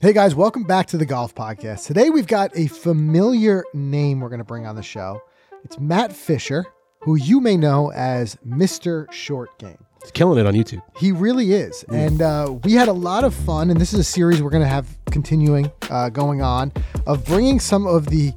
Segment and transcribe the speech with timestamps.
[0.00, 1.86] Hey guys, welcome back to the Golf Podcast.
[1.86, 5.20] Today we've got a familiar name we're going to bring on the show.
[5.64, 6.64] It's Matt Fisher,
[7.00, 9.10] who you may know as Mr.
[9.10, 9.84] Short Game.
[10.00, 10.82] He's killing it on YouTube.
[10.96, 11.84] He really is.
[11.92, 14.62] And uh, we had a lot of fun, and this is a series we're going
[14.62, 16.72] to have continuing uh, going on
[17.08, 18.32] of bringing some of the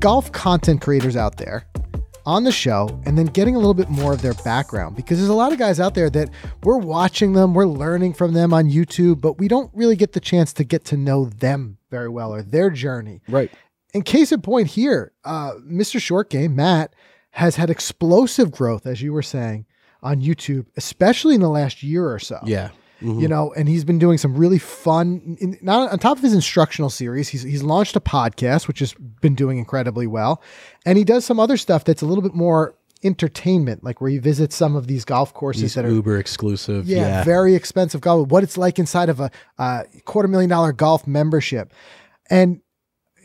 [0.00, 1.64] golf content creators out there
[2.26, 5.30] on the show and then getting a little bit more of their background because there's
[5.30, 6.28] a lot of guys out there that
[6.64, 10.20] we're watching them, we're learning from them on YouTube, but we don't really get the
[10.20, 13.22] chance to get to know them very well or their journey.
[13.28, 13.50] Right.
[13.94, 16.00] In case in point here, uh, Mr.
[16.00, 16.92] Short Game, Matt,
[17.30, 19.66] has had explosive growth, as you were saying,
[20.02, 22.40] on YouTube, especially in the last year or so.
[22.44, 22.70] Yeah.
[23.02, 23.20] Mhm.
[23.20, 25.36] You know, and he's been doing some really fun.
[25.40, 28.94] In, not on top of his instructional series, he's he's launched a podcast, which has
[29.20, 30.40] been doing incredibly well,
[30.86, 32.74] and he does some other stuff that's a little bit more
[33.04, 36.86] entertainment, like where he visits some of these golf courses He's that are uber exclusive.
[36.88, 37.24] yeah, Yeah.
[37.24, 38.28] very expensive golf.
[38.28, 41.72] What it's like inside of a uh, quarter million dollar golf membership,
[42.30, 42.60] and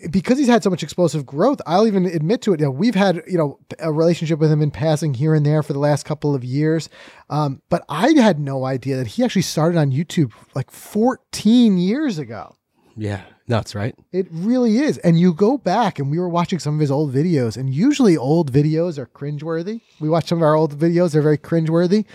[0.10, 2.60] because he's had so much explosive growth, I'll even admit to it.
[2.60, 5.62] You know, we've had you know a relationship with him in passing here and there
[5.64, 6.90] for the last couple of years,
[7.30, 12.18] um, but I had no idea that he actually started on YouTube like 14 years
[12.18, 12.56] ago.
[12.96, 13.22] yeah.
[13.48, 13.94] Nuts, right?
[14.14, 14.98] It really is.
[15.00, 18.16] And you go back and we were watching some of his old videos, and usually
[18.16, 19.82] old videos are cringeworthy.
[20.00, 22.06] We watch some of our old videos, they're very cringeworthy.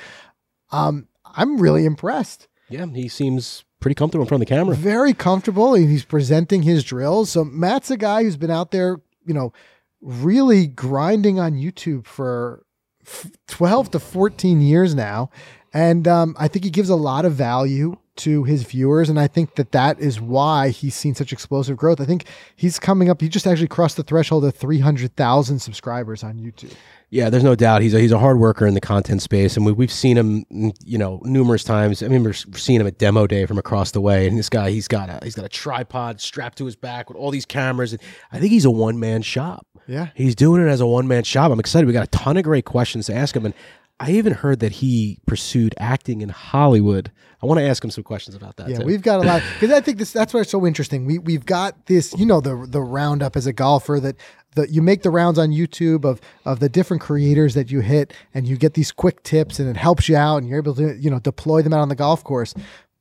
[0.73, 2.49] Um, I'm really impressed.
[2.71, 2.87] Yeah.
[2.87, 4.75] He seems pretty comfortable in front of the camera.
[4.75, 7.31] Very comfortable, and he's presenting his drills.
[7.31, 9.53] So Matt's a guy who's been out there, you know,
[10.01, 12.65] really grinding on YouTube for
[13.07, 15.31] f- 12 to 14 years now.
[15.73, 19.11] And um, I think he gives a lot of value to his viewers.
[19.11, 22.01] And I think that that is why he's seen such explosive growth.
[22.01, 26.39] I think he's coming up, he just actually crossed the threshold of 300,000 subscribers on
[26.39, 26.73] YouTube.
[27.11, 29.65] Yeah, there's no doubt he's a, he's a hard worker in the content space, and
[29.65, 32.03] we, we've seen him, mm, you know, numerous times.
[32.03, 34.71] I mean, we're seeing him at demo day from across the way, and this guy
[34.71, 37.93] he's got a he's got a tripod strapped to his back with all these cameras,
[37.93, 39.67] and I think he's a one man shop.
[39.87, 40.09] Yeah.
[40.15, 41.53] He's doing it as a one man shop.
[41.53, 41.87] I'm excited.
[41.87, 43.55] We got a ton of great questions to ask him, and
[43.99, 47.11] I even heard that he pursued acting in Hollywood.
[47.43, 48.69] I want to ask him some questions about that.
[48.69, 48.85] Yeah, too.
[48.85, 51.07] we've got a lot because I think this that's why it's so interesting.
[51.07, 54.17] We we've got this, you know, the the roundup as a golfer that
[54.57, 58.13] the you make the rounds on YouTube of of the different creators that you hit,
[58.35, 60.97] and you get these quick tips, and it helps you out, and you're able to
[60.97, 62.55] you know deploy them out on the golf course.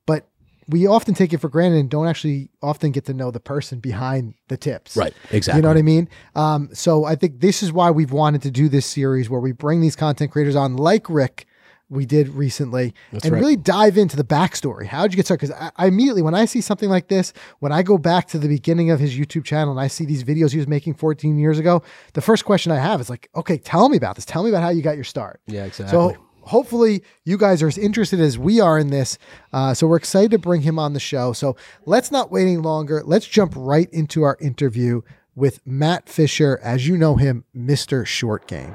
[0.06, 0.28] But
[0.68, 3.80] we often take it for granted and don't actually often get to know the person
[3.80, 4.96] behind the tips.
[4.96, 5.58] right, exactly.
[5.58, 6.08] You know what I mean?
[6.34, 9.52] Um, so I think this is why we've wanted to do this series where we
[9.52, 11.46] bring these content creators on, like Rick,
[11.88, 13.38] we did recently, and right.
[13.38, 14.86] really dive into the backstory.
[14.86, 15.48] How'd you get started?
[15.48, 18.38] Because I, I immediately, when I see something like this, when I go back to
[18.38, 21.38] the beginning of his YouTube channel and I see these videos he was making 14
[21.38, 21.82] years ago,
[22.14, 24.24] the first question I have is like, okay, tell me about this.
[24.24, 25.40] Tell me about how you got your start.
[25.46, 25.92] Yeah, exactly.
[25.92, 29.18] So hopefully you guys are as interested as we are in this.
[29.52, 31.32] Uh, so we're excited to bring him on the show.
[31.32, 33.02] So let's not wait any longer.
[33.04, 35.02] Let's jump right into our interview
[35.36, 38.06] with Matt Fisher, as you know him, Mr.
[38.06, 38.74] Short Game.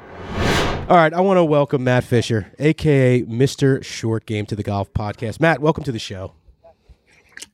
[0.91, 3.81] All right, I want to welcome Matt Fisher, aka Mr.
[3.81, 5.39] Short Game, to the Golf Podcast.
[5.39, 6.33] Matt, welcome to the show.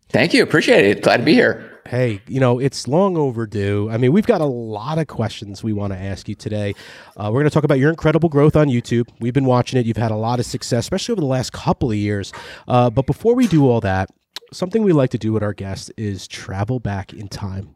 [0.09, 0.42] Thank you.
[0.42, 1.03] Appreciate it.
[1.03, 1.80] Glad to be here.
[1.86, 3.92] Hey, you know, it's long overdue.
[3.92, 6.74] I mean, we've got a lot of questions we want to ask you today.
[7.16, 9.08] Uh, we're going to talk about your incredible growth on YouTube.
[9.20, 9.86] We've been watching it.
[9.86, 12.34] You've had a lot of success, especially over the last couple of years.
[12.68, 14.09] Uh, but before we do all that,
[14.52, 17.76] something we like to do with our guests is travel back in time.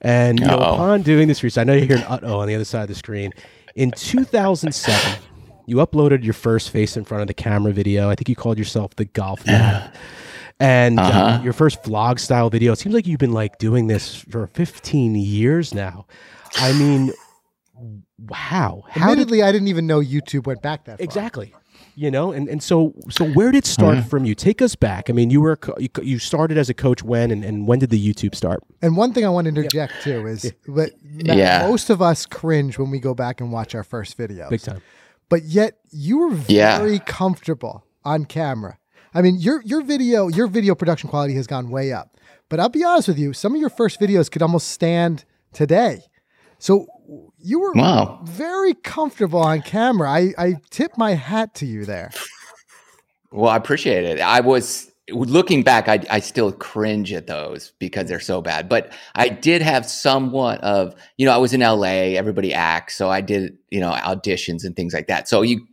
[0.00, 2.56] And you know, upon doing this research, I know you're hearing uh oh on the
[2.56, 3.32] other side of the screen.
[3.78, 5.22] In 2007,
[5.66, 8.10] you uploaded your first face in front of the camera video.
[8.10, 9.92] I think you called yourself the Golf Man.
[10.58, 11.42] And uh, Uh-huh.
[11.44, 12.72] your first vlog style video.
[12.72, 16.06] It seems like you've been like doing this for 15 years now.
[16.56, 17.12] I mean,
[18.32, 18.82] how?
[18.88, 21.04] How did Admittedly, I didn't even know YouTube went back that far.
[21.04, 21.54] exactly?
[22.00, 24.08] You know, and, and so so where did it start Mm-hmm.
[24.08, 24.36] from you?
[24.36, 25.10] Take us back.
[25.10, 27.90] I mean, you were you, you started as a coach when and, and when did
[27.90, 28.62] the YouTube start?
[28.82, 31.66] And one thing I want to interject too is that Yeah.
[31.68, 34.48] most of us cringe when we go back and watch our first videos.
[34.50, 34.80] Big time.
[35.28, 36.78] but yet you were Yeah.
[36.78, 38.78] very comfortable on camera.
[39.12, 42.16] I mean, your your video your video production quality has gone way up.
[42.48, 46.02] But I'll be honest with you, some of your first videos could almost stand today.
[46.60, 46.86] So
[47.40, 48.20] you were Wow.
[48.24, 50.10] very comfortable on camera.
[50.10, 52.10] I I tip my hat to you there.
[53.30, 54.20] Well, I appreciate it.
[54.20, 58.68] I was looking back, I, I still cringe at those because they're so bad.
[58.68, 62.94] But I did have somewhat of, you know, I was in LA, everybody acts.
[62.96, 65.28] So I did, you know, auditions and things like that.
[65.28, 65.66] So you,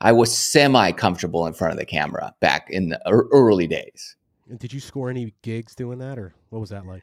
[0.00, 4.16] I was semi comfortable in front of the camera back in the early days.
[4.48, 7.02] And did you score any gigs doing that, or what was that like?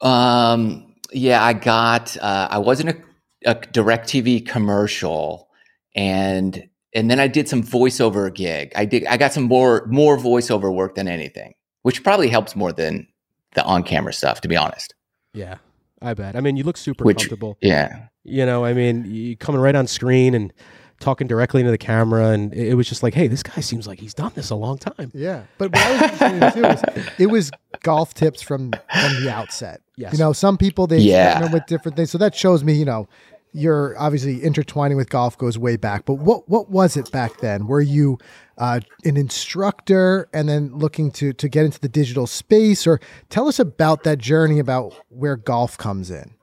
[0.00, 2.96] Um, yeah, I got, uh, I wasn't a,
[3.46, 5.48] a DirecTV commercial
[5.94, 8.72] and, and then I did some voiceover gig.
[8.76, 12.72] I did, I got some more, more voiceover work than anything, which probably helps more
[12.72, 13.06] than
[13.54, 14.94] the on camera stuff, to be honest.
[15.32, 15.56] Yeah,
[16.02, 16.36] I bet.
[16.36, 17.56] I mean, you look super Which- comfortable.
[17.60, 18.06] Yeah.
[18.22, 20.52] You know, I mean, you coming right on screen and
[21.00, 23.86] talking directly into the camera, and it it was just like, hey, this guy seems
[23.86, 25.10] like he's done this a long time.
[25.14, 26.82] Yeah, but what I was saying too is
[27.18, 27.50] it was
[27.82, 29.80] golf tips from from the outset.
[29.96, 30.12] Yes.
[30.12, 31.50] You know, some people they Yeah.
[31.50, 33.08] with different things, so that shows me, you know,
[33.52, 36.04] you're obviously intertwining with golf goes way back.
[36.04, 37.66] But what what was it back then?
[37.66, 38.18] Were you
[38.58, 43.48] uh, an instructor and then looking to to get into the digital space, or tell
[43.48, 46.34] us about that journey about where golf comes in?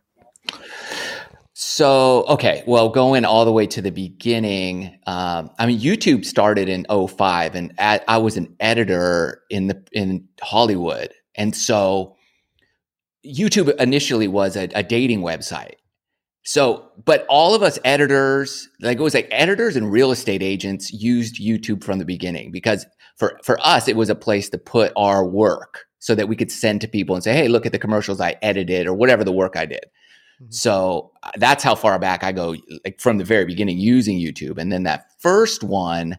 [1.59, 6.69] So, okay, well, going all the way to the beginning, um, I mean, YouTube started
[6.69, 11.11] in 05 and at, I was an editor in the in Hollywood.
[11.33, 12.15] And so
[13.25, 15.77] YouTube initially was a, a dating website.
[16.49, 20.93] So, but all of us editors, like it was like editors and real estate agents
[20.93, 22.85] used YouTube from the beginning because
[23.17, 26.49] for for us it was a place to put our work so that we could
[26.49, 29.31] send to people and say, "Hey, look at the commercials I edited or whatever the
[29.33, 29.87] work I did."
[30.41, 30.53] Mhm.
[30.53, 32.55] So uh, that's how far back I go,
[32.85, 34.57] like from the very beginning using YouTube.
[34.57, 36.17] And then that first one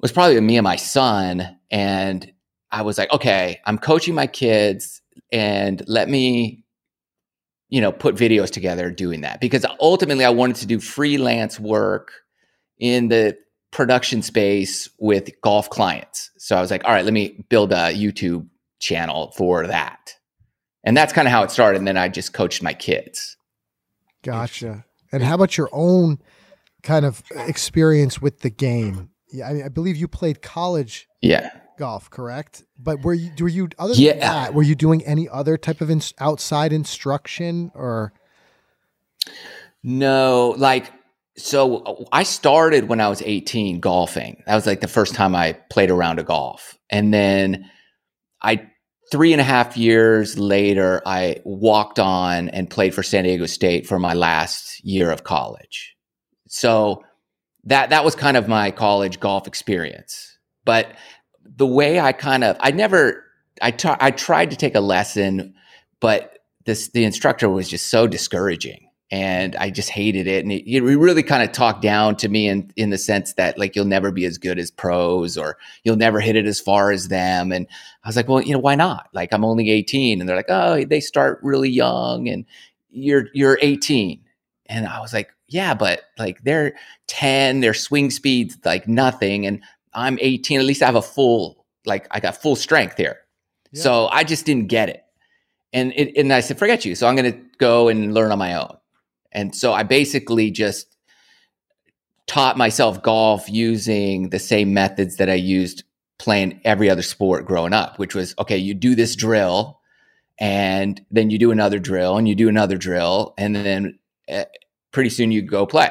[0.00, 1.56] was probably me and my son.
[1.70, 2.32] And
[2.72, 5.02] I was like, okay, I'm coaching my kids
[5.32, 6.64] and let me,
[7.68, 12.12] you know, put videos together doing that because ultimately I wanted to do freelance work
[12.78, 13.36] in the
[13.70, 16.30] production space with golf clients.
[16.38, 18.48] So I was like, all right, let me build a YouTube
[18.80, 20.14] channel for that.
[20.84, 21.78] And that's kind of how it started.
[21.78, 23.36] And then I just coached my kids.
[24.22, 24.84] Gotcha.
[25.12, 26.18] And how about your own
[26.82, 29.10] kind of experience with the game?
[29.30, 31.50] Yeah, I, mean, I believe you played college Yeah.
[31.78, 32.64] Golf, correct?
[32.78, 34.12] But were you were you other Yeah.
[34.12, 38.12] than that, were you doing any other type of ins- outside instruction or
[39.82, 40.92] No, like,
[41.36, 44.42] so I started when I was 18 golfing.
[44.46, 46.78] That was like the first time I played around a round of golf.
[46.90, 47.70] And then
[48.42, 48.68] I,
[49.12, 53.86] three and a half years later, I walked on and played for San Diego State
[53.86, 55.94] for my last year of college.
[56.48, 57.04] So
[57.64, 60.38] that, that was kind of my college golf experience.
[60.64, 60.90] But
[61.56, 63.24] the way I kind of, I never,
[63.60, 65.54] I ta- I tried to take a lesson,
[66.00, 70.44] but this, the instructor was just so discouraging and I just hated it.
[70.44, 73.74] And it really kind of talked down to me in in the sense that like
[73.74, 77.08] you'll never be as good as pros or you'll never hit it as far as
[77.08, 77.50] them.
[77.52, 77.66] And
[78.04, 79.08] I was like, well, you know, why not?
[79.14, 82.44] Like I'm only 18, and they're like, oh, they start really young, and
[82.90, 84.20] you're you're 18,
[84.66, 86.74] and I was like, yeah, but like they're
[87.06, 89.62] 10, their swing speeds like nothing, and
[89.94, 90.60] I'm 18.
[90.60, 93.18] At least I have a full like I got full strength here.
[93.72, 93.82] Yeah.
[93.82, 95.02] So I just didn't get it.
[95.72, 96.94] And it, and I said, forget you.
[96.94, 98.76] So I'm going to go and learn on my own.
[99.32, 100.96] And so I basically just
[102.26, 105.84] taught myself golf using the same methods that I used
[106.18, 109.80] playing every other sport growing up, which was okay, you do this drill
[110.38, 113.98] and then you do another drill and you do another drill and then
[114.30, 114.44] uh,
[114.92, 115.90] pretty soon you go play.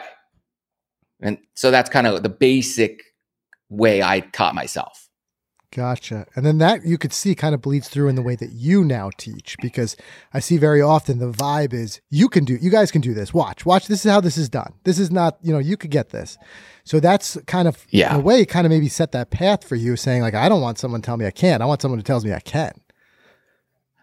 [1.22, 3.02] And so that's kind of the basic
[3.70, 5.04] way I taught myself.
[5.76, 6.26] Gotcha.
[6.34, 8.86] And then that you could see kind of bleeds through in the way that you
[8.86, 9.98] now teach because
[10.34, 13.34] I see very often the vibe is you can do, you guys can do this.
[13.34, 13.88] Watch, watch.
[13.88, 14.74] This is how this is done.
[14.86, 16.38] This is not, you know, you could get this.
[16.86, 18.14] So that's kind of, Yeah.
[18.14, 20.62] in a way, kind of maybe set that path for you saying, like, I don't
[20.62, 21.62] want someone to tell me I can't.
[21.62, 22.72] I want someone who tells me I can.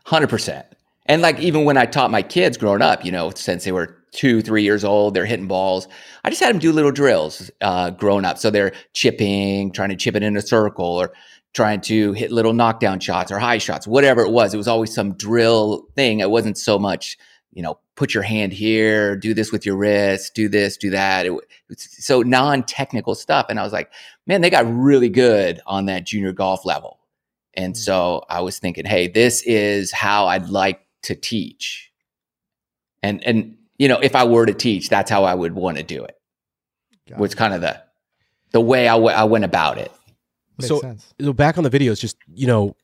[0.05, 0.67] Hundred percent.
[1.07, 3.97] And like even when I taught my kids growing up, you know, since they were
[4.15, 5.89] two, three years old, they're hitting balls.
[6.25, 8.39] I just had them do little drills uh, growing up.
[8.39, 11.13] So they're chipping, trying to chip it in a circle, or
[11.53, 14.55] trying to hit little knockdown shots or high shots, whatever it was.
[14.55, 16.21] It was always some drill thing.
[16.21, 17.19] It wasn't so much,
[17.53, 21.27] you know, put your hand here, do this with your wrist, do this, do that.
[21.27, 21.33] It,
[21.71, 23.47] it's so non-technical stuff.
[23.49, 23.93] And I was like,
[24.27, 26.99] man, they got really good on that junior golf level.
[27.55, 31.93] And so I was thinking, hey, this is how I'd like to teach.
[33.03, 35.83] And and you know, if I were to teach, that's how I would want to
[35.83, 36.17] do it.
[37.09, 37.21] Gotcha.
[37.21, 37.81] Was kind of the
[38.53, 39.91] the way I, w- I went about it.
[40.59, 41.13] Makes so- sense.
[41.21, 42.77] So back on the videos, just you know,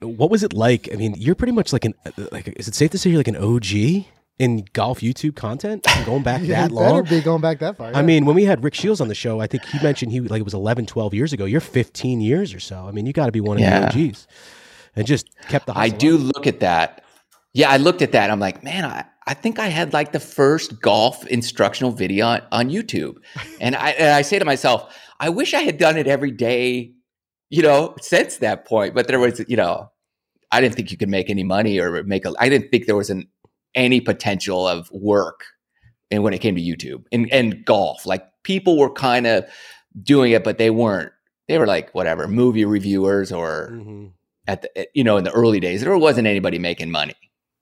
[0.00, 0.88] what was it like?
[0.92, 1.94] I mean, you're pretty much like an
[2.30, 2.48] like.
[2.56, 4.04] Is it safe to say you're like an OG
[4.38, 7.04] in golf YouTube content going back Yeah, that you better long?
[7.04, 7.90] be going back that far.
[7.94, 10.20] I mean, when we had Rick Shields on the show, I think he mentioned he
[10.20, 11.46] like it was 11, 12 years ago.
[11.46, 12.86] You're 15 years or so.
[12.86, 13.88] I mean, you got to be one of Yeah.
[13.90, 14.26] the OGs,
[14.94, 15.76] and just kept the.
[15.76, 16.34] I do up.
[16.36, 17.02] look at that.
[17.54, 18.30] Yeah, I looked at that.
[18.30, 22.42] I'm like, man, I, I think I had like the first golf instructional video on,
[22.52, 23.16] on YouTube.
[23.60, 26.92] And I and I say to myself, I wish I had done it every day,
[27.50, 28.94] you know, since that point.
[28.94, 29.90] But there was, you know,
[30.52, 32.96] I didn't think you could make any money or make a I didn't think there
[32.96, 33.26] was an
[33.74, 35.44] any potential of work
[36.10, 38.06] and when it came to YouTube and, and golf.
[38.06, 39.44] Like people were kind of
[40.02, 41.12] doing it, but they weren't,
[41.48, 44.12] they were like whatever, movie reviewers or Mhm.
[44.46, 47.14] at the you know in the early days there wasn't anybody making money.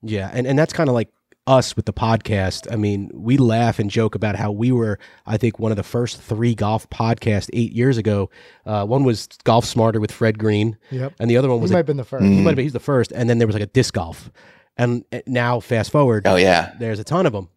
[0.03, 1.09] Yeah, and and that's kind of like
[1.47, 2.71] us with the podcast.
[2.71, 4.97] I mean, we laugh and joke about how we were,
[5.27, 8.29] I think, one of the first three golf podcasts eight years ago.
[8.65, 11.13] Uh, one was Golf Smarter with Fred Greene, Yep.
[11.19, 12.23] and the other one He was might a, have been the first.
[12.25, 12.43] he Mm.
[12.43, 14.31] might have been he's the first, and then there was like a disc golf,
[14.77, 17.49] and uh, now fast forward, Oh yeah, there's a ton of them.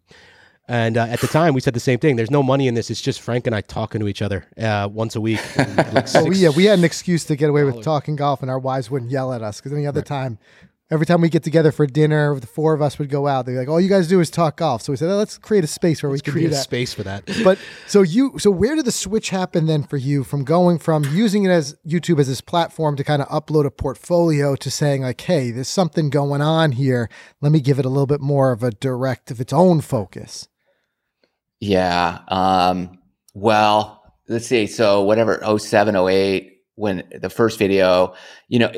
[0.67, 2.15] And uh, at the time, we said the same thing.
[2.15, 2.91] There's no money in this.
[2.91, 5.39] It's just Frank and I talking to each other uh, once a week.
[5.57, 7.85] And, like, So we, yeah, we had an excuse to get away with dollars.
[7.85, 10.37] talking golf, and our wives wouldn't yell at us because any other time,
[10.91, 13.45] every time we get together for dinner, the four of us would go out.
[13.45, 15.63] They're like, "All you guys do is talk golf." So we said, oh, "Let's create
[15.63, 17.23] a space where we can create do a that." space for that.
[17.43, 21.03] but so you, so where did the switch happen then for you from going from
[21.05, 25.03] using it as YouTube as this platform to kind of upload a portfolio to saying
[25.03, 27.09] like, "Hey, there's something going on here.
[27.41, 30.47] Let me give it a little bit more of a direct of its own focus."
[31.59, 32.19] yeah.
[32.29, 32.99] Um,
[33.33, 34.67] well, let's see.
[34.67, 38.13] So whatever 07, 08, when the first video,
[38.47, 38.71] you know,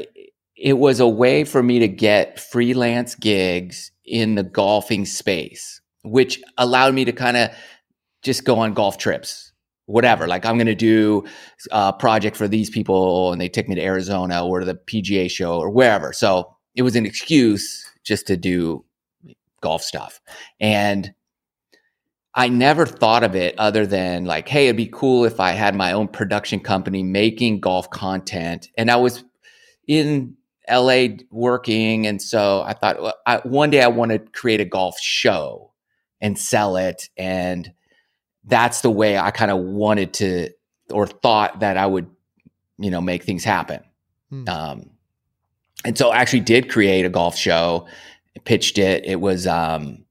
[0.61, 6.41] it, was a way for me to get freelance gigs in the golfing space, which
[6.57, 7.49] allowed me to kind of
[8.21, 9.51] just go on golf trips,
[9.85, 10.27] whatever.
[10.27, 11.23] Like I'm going to do
[11.71, 15.59] a project for these people, and they take me to Arizona or the PGA show
[15.59, 16.13] or wherever.
[16.13, 18.85] So it was an excuse just to do
[19.61, 20.21] golf stuff,
[20.59, 21.13] and
[22.33, 25.75] I never thought of it other than like, hey, it'd be cool if I had
[25.75, 28.69] my own production company making golf content.
[28.77, 29.25] And I was
[29.85, 30.37] in
[30.71, 32.07] LA working.
[32.07, 35.71] And so I thought well, I, one day I want to create a golf show
[36.21, 37.09] and sell it.
[37.17, 37.73] And
[38.45, 40.49] that's the way I kind of wanted to
[40.91, 42.09] or thought that I would,
[42.77, 43.81] you know, make things happen.
[44.29, 44.47] Hmm.
[44.47, 44.89] Um,
[45.83, 47.87] and so I actually did create a golf show,
[48.45, 49.05] pitched it.
[49.05, 50.05] It was, um,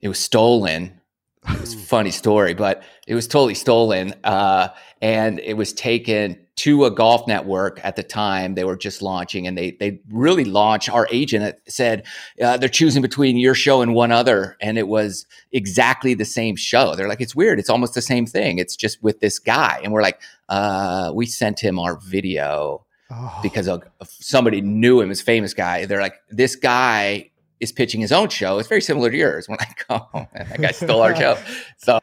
[0.00, 1.00] it was stolen.
[1.48, 4.14] It was a funny story, but it was totally stolen.
[4.22, 4.68] Uh,
[5.00, 8.54] and it was taken to a golf network at the time.
[8.54, 10.88] They were just launching, and they they really launched.
[10.90, 12.06] Our agent said
[12.42, 16.56] uh, they're choosing between your show and one other, and it was exactly the same
[16.56, 16.94] show.
[16.94, 17.58] They're like, it's weird.
[17.58, 18.58] It's almost the same thing.
[18.58, 23.38] It's just with this guy, and we're like, uh, we sent him our video Oh,
[23.42, 25.86] because of, somebody knew him as famous guy.
[25.86, 28.58] They're like, this guy is pitching his own show.
[28.58, 29.48] It's very similar to yours.
[29.48, 31.38] We're like, oh, man, that guy stole our show.
[31.78, 32.00] So,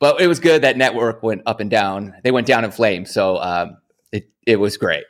[0.00, 0.62] but it was good.
[0.62, 2.14] That network went up and down.
[2.24, 3.12] They went down in flames.
[3.12, 3.78] So um,
[4.12, 5.04] it it was great.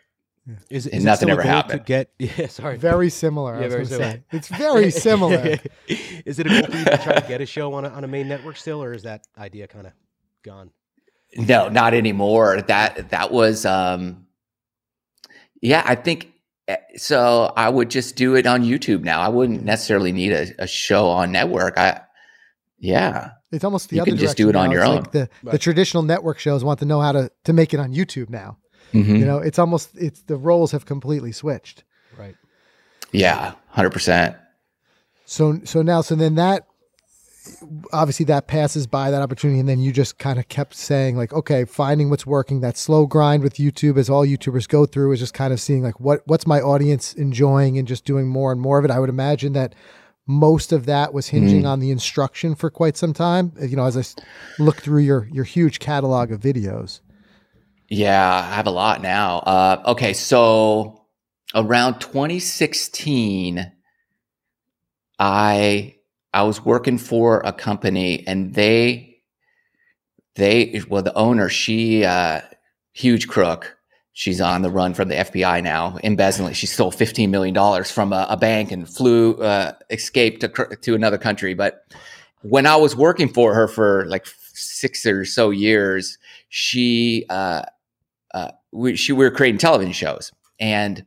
[0.71, 1.87] Is, And is it nothing ever goal To happened.
[1.87, 2.77] get yeah, sorry.
[2.79, 3.57] very similar.
[3.57, 4.11] I Yeah, was very similar.
[4.13, 4.23] say.
[4.33, 5.59] It's very similar.
[6.25, 8.09] is it a goal you to try to get a show on a, on a
[8.09, 9.93] main network still, or is that idea kind of
[10.45, 10.71] gone?
[11.37, 12.63] No, not anymore.
[12.63, 14.27] That that was um
[15.63, 16.33] yeah, I think
[16.69, 19.21] eh, so I would just do it on YouTube now.
[19.21, 21.77] I wouldn't necessarily need a, a show on network.
[21.77, 22.03] I
[22.79, 23.31] yeah.
[23.57, 24.73] It's almost the You other can just do direction it on now.
[24.75, 24.97] your It's own.
[24.97, 27.93] Like the, the traditional network shows want to know how to to make it on
[27.93, 28.59] YouTube now.
[28.93, 29.19] Mhm.
[29.19, 31.83] You know, it's almost it's the roles have completely switched.
[32.19, 32.37] Right.
[33.13, 34.37] Yeah, 100%.
[35.25, 36.67] So so now so then that
[37.93, 41.33] obviously that passes by that opportunity and then you just kind of kept saying like
[41.33, 45.21] okay finding what's working that slow grind with youtube as all youtubers go through is
[45.21, 48.61] just kind of seeing like what what's my audience enjoying and just doing more and
[48.61, 49.77] more of it i would imagine that
[50.27, 53.97] most of that was hinging on the instruction for quite some time you know as
[53.97, 54.23] I
[54.63, 57.01] look through your your huge catalog of videos
[57.89, 59.39] Yeah, I have a lot now.
[59.39, 61.07] Uh, okay, so
[61.55, 63.73] around 2016,
[65.19, 65.97] I
[66.35, 69.19] I was working for a company, and they
[70.35, 72.41] they well the owner she uh,
[72.93, 73.76] huge crook.
[74.19, 76.55] She's on the run from the FBI now, embezzling.
[76.55, 80.95] She stole 15 million dollars from a, a bank and flew uh, escaped to to
[80.95, 81.53] another country.
[81.53, 81.85] But
[82.41, 86.17] when I was working for her for like six or so years,
[86.49, 87.65] she uh,
[88.33, 90.33] uh, we, she, we were creating television shows.
[90.59, 91.05] And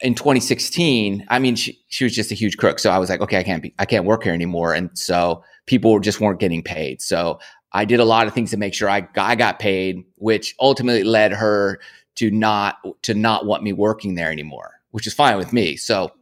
[0.00, 2.80] in 2016, I mean, she, she was just a huge crook.
[2.80, 4.74] So I was like, okay, I can't be, I can't work here anymore.
[4.74, 7.02] And so people just weren't getting paid.
[7.02, 7.38] So
[7.72, 11.04] I did a lot of things to make sure I, I got paid, which ultimately
[11.04, 11.80] led her
[12.20, 15.74] to not, to not want me working there anymore, which is fine with me.
[15.74, 16.12] So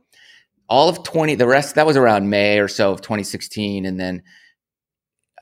[0.68, 3.84] all of 20, the rest, that was around May or so of 2016.
[3.84, 4.22] And then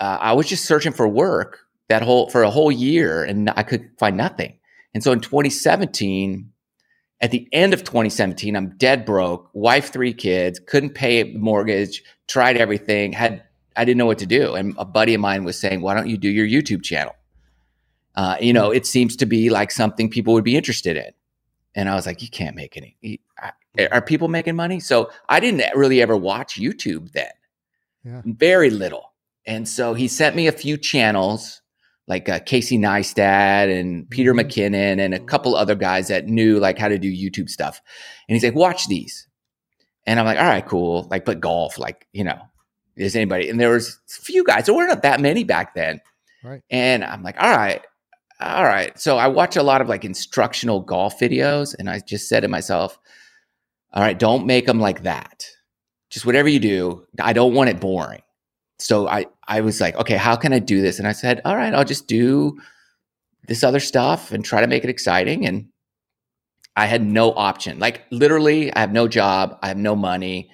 [0.01, 1.59] uh, I was just searching for work
[1.91, 4.59] that whole for a whole year and I could find nothing.
[4.95, 6.51] And so in 2017,
[7.21, 12.03] at the end of 2017, I'm dead broke, wife, three kids, couldn't pay a mortgage,
[12.29, 13.43] tried everything, had
[13.77, 14.55] I didn't know what to do.
[14.55, 17.15] And a buddy of mine was saying, "Why don't you do your YouTube channel?
[18.17, 21.11] Uh, you know, it seems to be like something people would be interested in."
[21.75, 22.97] And I was like, "You can't make any.
[23.01, 23.19] you-
[23.93, 27.31] Are people making money?" So I didn't really ever watch YouTube then,
[28.05, 28.23] Yeah.
[28.25, 29.13] very little.
[29.47, 31.61] And so he sent me a few channels
[32.09, 34.41] like uh, Casey Neistat and Peter Mhm.
[34.47, 37.83] McKinnon and a couple other guys that knew like how to do YouTube stuff.
[38.29, 39.27] And he's like, watch these.
[40.07, 41.09] And I'm like, all right, cool.
[41.11, 42.39] Like, but golf, like, you know,
[42.97, 43.49] is anybody?
[43.51, 44.67] And there was a few guys.
[44.67, 46.01] There weren't that many back then.
[46.45, 46.63] Right.
[46.71, 47.85] And I'm like, all right,
[48.41, 48.99] all right.
[48.99, 52.49] So I watch a lot of like instructional golf videos, and I just said to
[52.49, 52.99] myself,
[53.93, 55.45] all right, don't make them like that.
[56.11, 58.23] Just whatever you do, I don't want it boring.
[58.79, 60.99] So I I was like, okay, how can I do this?
[60.99, 62.57] And I said, all right, I'll just do
[63.49, 65.47] this other stuff and try to make it exciting.
[65.47, 65.69] And
[66.77, 67.79] I had no option.
[67.79, 70.51] Like literally, I have no job, I have no money.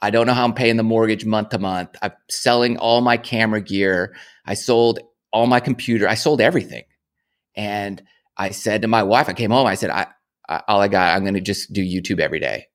[0.00, 1.90] I don't know how I'm paying the mortgage month to month.
[2.02, 4.16] I'm selling all my camera gear.
[4.46, 4.98] I sold
[5.32, 6.08] all my computer.
[6.08, 6.82] I sold everything.
[7.54, 8.02] And
[8.36, 10.06] I said to my wife, I came home, I said, I,
[10.48, 12.66] I all I got, I'm going to just do YouTube every day.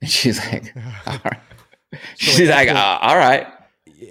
[0.00, 0.72] And she's like,
[1.06, 1.40] all right.
[2.16, 3.46] She's like, uh, all right.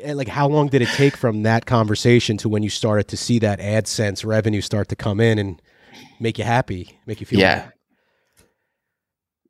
[0.06, 3.40] Like, how long did it take from that conversation to when you started to see
[3.40, 5.62] that AdSense revenue start to come in and
[6.20, 7.70] make you happy, make you feel Yeah.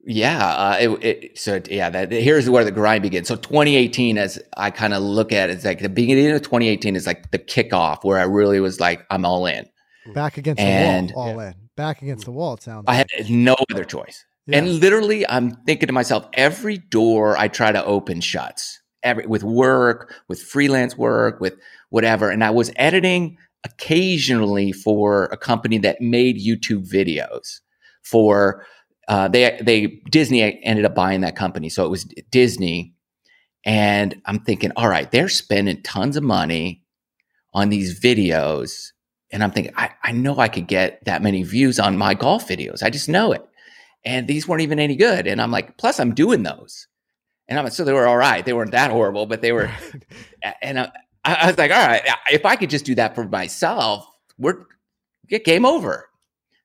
[0.03, 0.43] Yeah.
[0.43, 3.27] Uh, it, it, so yeah, that here's where the grind begins.
[3.27, 6.95] So 2018, as I kind of look at it, it's like the beginning of 2018
[6.95, 9.67] is like the kickoff where I really was like, I'm all in.
[10.13, 11.53] Back against And- the wall, all in.
[11.75, 12.55] Back against the wall.
[12.55, 12.85] It sounds.
[12.87, 13.07] I like.
[13.11, 14.25] had no other choice.
[14.47, 14.57] Yeah.
[14.57, 18.81] And literally, I'm thinking to myself, every door I try to open shuts.
[19.03, 21.55] Every with work, with freelance work, with
[21.89, 22.29] whatever.
[22.29, 27.59] And I was editing occasionally for a company that made YouTube videos.
[28.03, 28.65] For
[29.07, 32.93] uh, they they Disney ended up buying that company, so it was Disney.
[33.63, 36.83] And I'm thinking, all right, they're spending tons of money
[37.53, 38.91] on these videos.
[39.31, 42.47] And I'm thinking, I, I know I could get that many views on my golf
[42.47, 42.83] videos.
[42.83, 43.45] I just know it
[44.03, 45.27] and these weren't even any good.
[45.27, 46.87] And I'm like, plus I'm doing those,
[47.47, 48.45] and I'm so they were all right.
[48.45, 49.69] They weren't that horrible, but they were.
[50.61, 50.91] and I,
[51.23, 54.07] I was like, all right, if I could just do that for myself,
[54.37, 54.65] we're
[55.27, 56.09] get game over.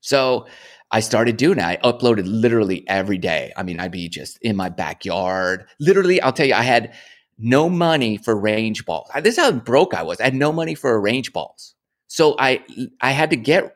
[0.00, 0.46] So
[0.90, 1.64] I started doing it.
[1.64, 3.52] I uploaded literally every day.
[3.56, 5.66] I mean, I'd be just in my backyard.
[5.80, 6.94] Literally, I'll tell you, I had
[7.38, 9.11] no money for range balls.
[9.22, 10.20] This is how broke I was.
[10.20, 11.74] I had no money for range balls.
[12.09, 12.62] So I
[13.01, 13.75] I had to get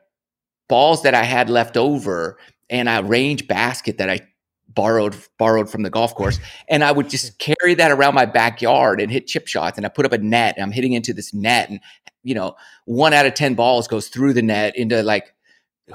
[0.69, 2.37] balls that I had left over
[2.69, 4.21] and a range basket that I
[4.69, 6.39] borrowed borrowed from the golf course.
[6.69, 9.77] And I would just carry that around my backyard and hit chip shots.
[9.77, 11.69] And I put up a net and I'm hitting into this net.
[11.69, 11.79] And
[12.23, 15.33] you know one out of 10 balls goes through the net into like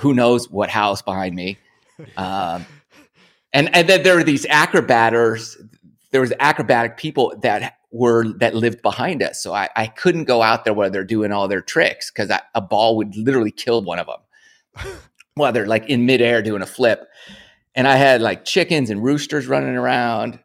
[0.01, 1.59] who knows what house behind me.
[2.17, 2.67] Um,
[3.53, 5.57] and and then there are these acrobaters
[6.11, 10.43] there was acrobatic people that were that lived behind us so I, I couldn't go
[10.43, 13.99] out there where they're doing all their tricks because a ball would literally kill one
[13.99, 14.97] of them
[15.37, 17.09] while they're like in midair doing a flip.
[17.75, 20.41] And I had like chickens and roosters running around.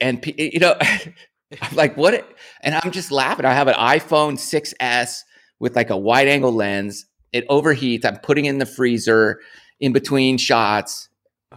[0.00, 2.28] And, you know, I'm like, what?
[2.62, 3.44] And I'm just laughing.
[3.44, 5.22] I have an iPhone 6S
[5.58, 7.06] with like a wide angle lens.
[7.32, 8.04] It overheats.
[8.04, 9.40] I'm putting it in the freezer
[9.80, 11.08] in between shots.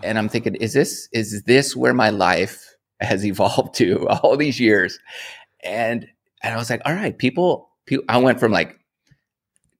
[0.03, 2.70] And I'm thinking, is this, is this where my life
[3.01, 4.99] has evolved to all these years?
[5.63, 6.07] And,
[6.43, 8.79] and I was like, all right, people, people, I went from like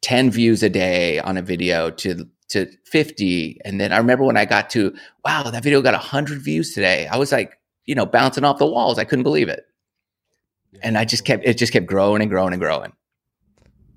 [0.01, 4.36] 10 views a day on a video to to 50 and then i remember when
[4.36, 8.05] i got to wow that video got 100 views today i was like you know
[8.05, 9.63] bouncing off the walls i couldn't believe it
[10.81, 12.91] and i just kept it just kept growing and growing and growing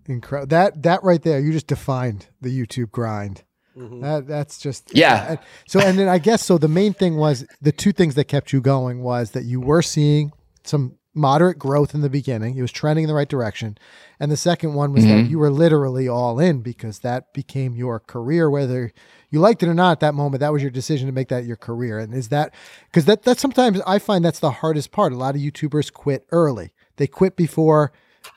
[0.07, 0.49] Incredible.
[0.49, 3.44] That that right there, you just defined the YouTube grind.
[3.77, 4.03] Mhm.
[4.03, 5.27] That that's just Yeah.
[5.31, 6.59] and- So and then I guess so.
[6.59, 9.83] The main thing was the two things that kept you going was that you were
[9.83, 10.33] seeing
[10.65, 12.57] some moderate growth in the beginning.
[12.57, 13.79] It was trending in the right direction,
[14.19, 15.31] and the second one was that Mhm.
[15.31, 18.91] you were literally all in because that became your career, whether
[19.31, 19.93] you liked it or not.
[19.93, 21.99] At that moment, that was your decision to make that your career.
[22.01, 22.53] And is that
[22.87, 25.13] because that that sometimes I find that's the hardest part.
[25.13, 26.73] A lot of YouTubers quit early.
[26.97, 27.93] They quit before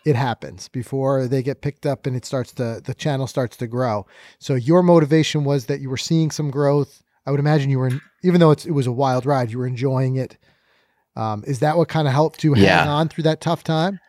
[0.06, 3.68] it happens before they get picked up and it starts to the channel starts to
[3.68, 4.06] grow.
[4.40, 7.04] So your motivation was that you were seeing some growth.
[7.26, 7.92] I would imagine you were,
[8.24, 10.38] even though it's, it was a wild ride, you were enjoying it.
[11.16, 12.80] Um, is that what kind of helped you Yeah.
[12.80, 14.00] hang on through that tough time?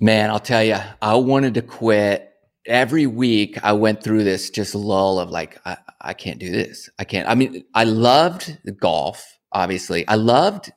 [0.00, 2.32] man i'll tell you i wanted to quit
[2.66, 6.88] every week i went through this just lull of like i, I can't do this
[6.98, 10.72] i can't i mean i loved the golf obviously i loved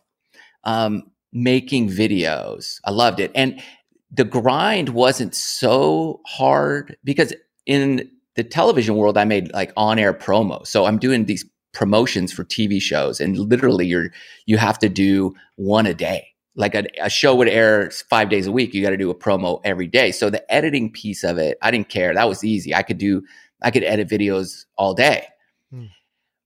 [0.65, 1.03] um,
[1.35, 2.79] making videos.
[2.85, 3.29] I loved it.
[3.35, 3.61] And
[4.09, 7.33] the grind wasn't so hard because
[7.65, 10.67] in the television world i made like on-air promos.
[10.67, 14.09] So i'm doing these promotions for tv shows and literally you're
[14.45, 16.25] you have to do one a day.
[16.55, 18.73] Like a, a show would air five days a week.
[18.73, 20.13] You got to do a promo every day.
[20.13, 22.13] So the editing piece of it i didn't care.
[22.13, 22.73] That was easy.
[22.73, 23.23] I could do
[23.61, 25.27] i could edit videos all day.
[25.71, 25.85] Hmm.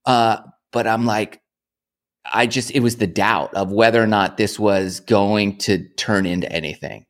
[0.04, 0.38] uh,
[0.72, 1.40] but i'm like
[2.32, 6.26] i just it was the doubt of whether or not this was going to turn
[6.26, 7.06] into anything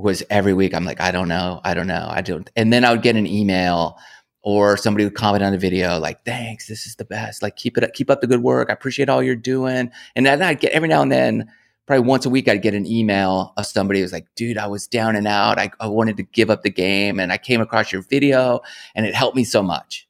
[0.00, 0.74] was every week.
[0.74, 2.48] I'm like, I don't know, I don't know, I don't.
[2.56, 3.98] And then I would get an email
[4.42, 7.42] or somebody would comment on the video like, "Thanks, this is the best.
[7.42, 8.70] Like, keep it, up, keep up the good work.
[8.70, 11.50] I appreciate all you're doing." And then I'd get every now and then,
[11.86, 14.86] probably once a week, I'd get an email of somebody who's like, "Dude, I was
[14.86, 15.58] down and out.
[15.58, 18.60] I, I wanted to give up the game, and I came across your video,
[18.94, 20.08] and it helped me so much."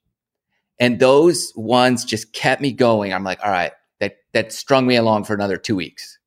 [0.79, 3.13] And those ones just kept me going.
[3.13, 6.19] I'm like, all right, that that strung me along for another two weeks.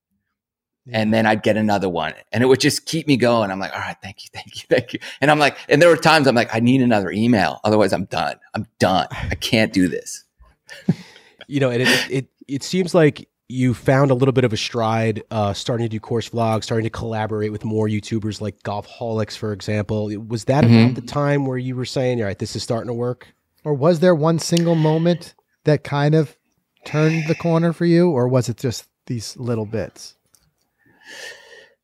[0.92, 3.52] And then I'd get another one and it would just keep me going.
[3.52, 5.00] I'm like, all right, thank you, thank you, thank you.
[5.22, 7.62] And I'm like, and there were times I'm like, I need another email.
[7.64, 8.36] Otherwise I'm done.
[8.54, 9.08] I'm done.
[9.12, 10.26] I can't do this.
[11.48, 14.58] you know, and it, it, it seems like you found a little bit of a
[14.58, 19.38] stride, uh, starting to do course vlogs, starting to collaborate with more YouTubers like Golfholics,
[19.38, 20.10] for example.
[20.28, 20.84] Was that Mhm.
[20.86, 23.28] about the time where you were saying, all right, this is starting to work?
[23.64, 25.34] Or was there one single moment
[25.64, 26.36] that kind of
[26.86, 30.16] turned the corner for you, or was it just these little bits?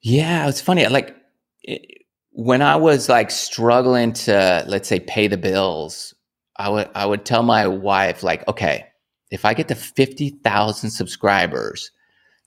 [0.01, 0.87] Yeah, it's funny.
[0.87, 1.15] Like
[1.63, 6.13] it, when I was like struggling to, let's say, pay the bills,
[6.55, 8.85] I would I would tell my wife like, okay,
[9.31, 11.91] if I get to fifty thousand subscribers,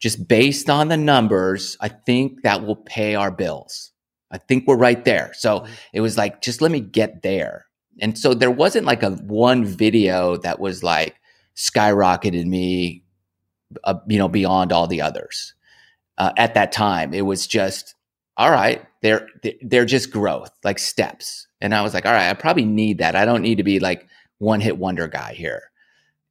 [0.01, 3.93] just based on the numbers, I think that will pay our bills.
[4.31, 5.33] I think we're right there.
[5.35, 7.67] So it was like, just let me get there.
[8.01, 11.17] And so there wasn't like a one video that was like
[11.57, 13.05] skyrocketed me,
[13.85, 15.55] uh, you know, beyond all the others
[16.19, 17.15] uh, at that time.
[17.15, 17.95] It was just,
[18.37, 19.27] all right, they're
[19.63, 21.47] they're just growth, like steps.
[21.61, 23.15] And I was like, all right, I probably need that.
[23.15, 24.07] I don't need to be like
[24.39, 25.71] one hit wonder guy here,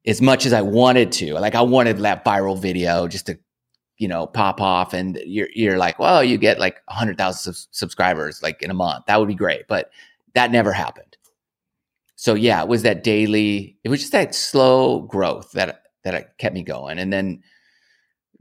[0.06, 1.34] as much as I wanted to.
[1.34, 3.38] Like I wanted that viral video just to,
[3.98, 8.42] you know, pop off, and you're you're like, well, you get like hundred thousand subscribers
[8.42, 9.06] like in a month.
[9.06, 9.90] That would be great, but
[10.34, 11.11] that never happened.
[12.22, 13.76] So yeah, it was that daily.
[13.82, 17.42] It was just that slow growth that that kept me going, and then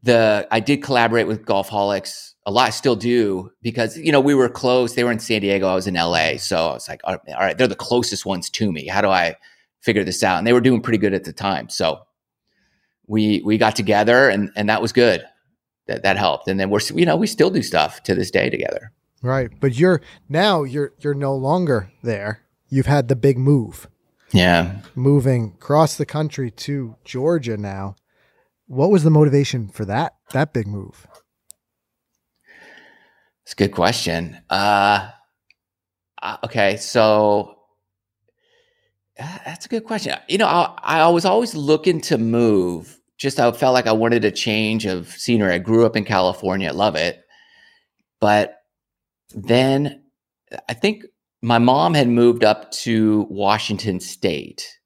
[0.04, 2.68] the I did collaborate with Golfholics a lot.
[2.68, 4.94] I still do because you know we were close.
[4.94, 5.68] They were in San Diego.
[5.68, 8.24] I was in LA, so I was like, all right, all right, they're the closest
[8.24, 8.86] ones to me.
[8.86, 9.36] How do I
[9.80, 10.38] figure this out?
[10.38, 12.02] And they were doing pretty good at the time, so
[13.08, 15.24] we we got together, and and that was good.
[15.88, 16.48] That that helped.
[16.48, 18.92] And then we're you know we still do stuff to this day together.
[19.24, 19.50] Right.
[19.60, 22.44] But you're now you're you're no longer there.
[22.72, 23.88] You've had the big move,
[24.32, 24.80] Yeah.
[24.96, 27.96] moving across the country to Georgia now.
[28.68, 31.06] What was the motivation for that that big move?
[33.44, 34.40] It's a good question.
[34.50, 35.10] Uh,
[36.46, 37.58] okay, so
[39.20, 40.16] uh, that's a good question.
[40.30, 42.98] You know, I, I was always looking to move.
[43.18, 45.54] Just I felt like I wanted a change of scenery.
[45.54, 47.22] I grew up in California, I love it,
[48.22, 48.56] but
[49.36, 50.04] then
[50.70, 51.04] I think
[51.42, 54.78] my mom had moved up to Washington State,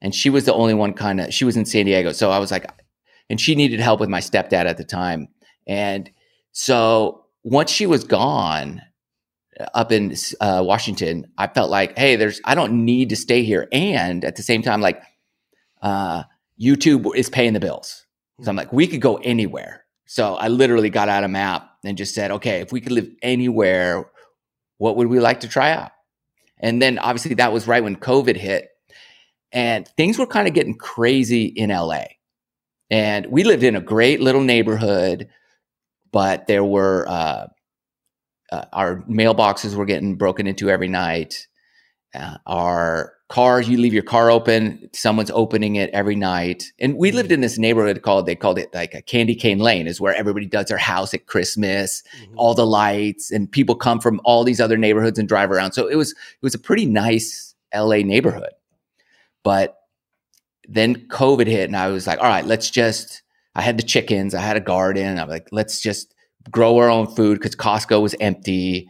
[0.00, 1.32] and she was the only one kind of.
[1.32, 2.70] She was in San Diego, so I was like,
[3.30, 5.28] and she needed help with my stepdad at the time,
[5.66, 6.10] and
[6.52, 8.82] so once she was gone
[9.74, 13.68] up in uh, Washington, I felt like, hey, there's I don't need to stay here,
[13.72, 15.02] and at the same time, like
[15.80, 16.24] uh,
[16.60, 18.04] YouTube is paying the bills,
[18.42, 19.84] so I'm like, we could go anywhere.
[20.06, 23.08] So I literally got out a map and just said, okay, if we could live
[23.22, 24.10] anywhere,
[24.76, 25.92] what would we like to try out?
[26.62, 28.68] And then obviously that was right when COVID hit,
[29.50, 32.04] and things were kind of getting crazy in LA.
[32.90, 35.28] And we lived in a great little neighborhood
[36.12, 37.46] but there were uh,
[38.52, 41.48] uh, our mailboxes were getting broken into every night.
[42.14, 46.70] Uh, our cars, you leave your car open, someone's opening it every night.
[46.78, 49.86] And we lived in this neighborhood called they called it like a candy cane lane,
[49.86, 52.02] is where everybody does their house at Christmas,
[52.36, 55.72] all the lights, and people come from all these other neighborhoods and drive around.
[55.72, 58.52] So it was it was a pretty nice LA neighborhood.
[59.42, 59.78] But
[60.68, 63.22] then COVID hit, and I was like, all right, let's just
[63.54, 65.18] I had the chickens, I had a garden.
[65.18, 66.14] I'm like, let's just
[66.50, 68.88] grow our own food because Costco was empty.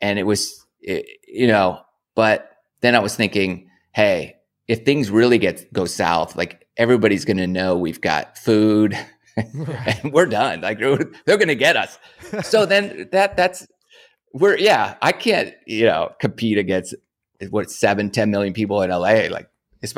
[0.00, 1.80] And it was, it, you know,
[2.14, 2.50] but
[2.80, 4.36] then I was thinking, hey,
[4.68, 8.98] if things really get go south, like everybody's going to know we've got food
[9.36, 10.60] and we're done.
[10.60, 10.96] Like they're
[11.26, 11.98] going to get us.
[12.42, 13.66] So then that that's
[14.32, 16.94] we're yeah, I can't, you know, compete against
[17.50, 19.48] what seven, 10 million people in LA, like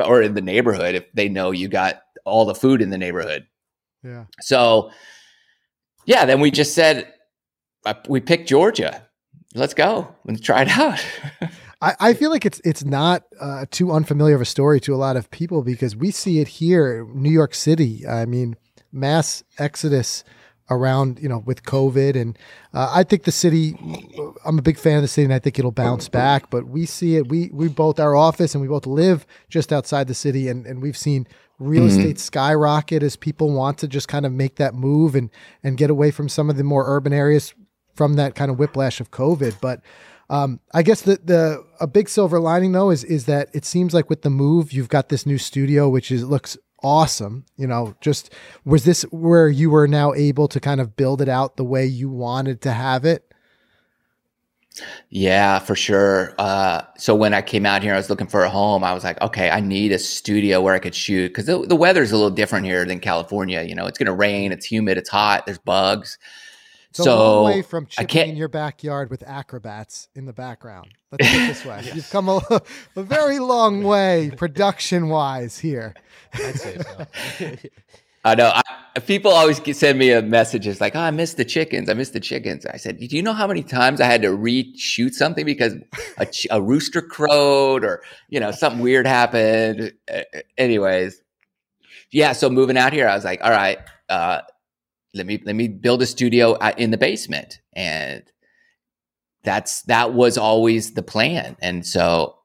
[0.04, 3.46] or in the neighborhood if they know you got all the food in the neighborhood.
[4.02, 4.24] Yeah.
[4.40, 4.90] So,
[6.06, 7.12] yeah, then we just said
[7.84, 9.06] uh, we picked Georgia.
[9.54, 11.04] Let's go and try it out.
[11.80, 14.96] I, I feel like it's it's not uh, too unfamiliar of a story to a
[14.96, 18.06] lot of people because we see it here, New York City.
[18.06, 18.56] I mean,
[18.92, 20.24] mass exodus
[20.68, 22.38] around you know with COVID, and
[22.72, 23.76] uh, I think the city.
[24.44, 26.50] I'm a big fan of the city, and I think it'll bounce back.
[26.50, 27.28] But we see it.
[27.28, 30.80] We we both our office and we both live just outside the city, and and
[30.82, 31.26] we've seen
[31.58, 31.88] real Mhm.
[31.88, 35.30] estate skyrocket as people want to just kind of make that move and
[35.62, 37.54] and get away from some of the more urban areas
[37.94, 39.56] from that kind of whiplash of COVID.
[39.60, 39.80] But
[40.28, 43.94] um, I guess the the a big silver lining though is is that it seems
[43.94, 47.44] like with the move you've got this new studio which is looks awesome.
[47.56, 48.32] You know, just
[48.64, 51.86] was this where you were now able to kind of build it out the way
[51.86, 53.22] you wanted to have it?
[55.08, 56.34] Yeah, for sure.
[56.38, 58.84] Uh, so when I came out here, I was looking for a home.
[58.84, 61.76] I was like, okay, I need a studio where I could shoot because the, the
[61.76, 63.62] weather's a little different here than California.
[63.62, 66.18] You know, it's going to rain, it's humid, it's hot, there's bugs.
[66.98, 68.30] It's so a long way from I chipping can't.
[68.30, 70.94] in your backyard with acrobats in the background.
[71.12, 72.40] Let's put it this way: you've come a,
[72.96, 75.94] a very long way production wise here.
[76.32, 77.56] I'd say so.
[78.24, 78.50] I know.
[78.52, 80.66] I, people always send me a message.
[80.66, 81.88] It's like, oh, I miss the chickens.
[81.88, 82.66] I miss the chickens.
[82.66, 85.74] I said, do you know how many times I had to reshoot something because
[86.18, 89.92] a, ch- a rooster crowed or you know something weird happened?
[90.12, 90.22] Uh,
[90.58, 91.20] anyways,
[92.10, 92.32] yeah.
[92.32, 93.78] So moving out here, I was like, all right,
[94.08, 94.40] uh,
[95.16, 98.22] let me let me build a studio in the basement, and
[99.42, 101.56] that's that was always the plan.
[101.60, 102.36] And so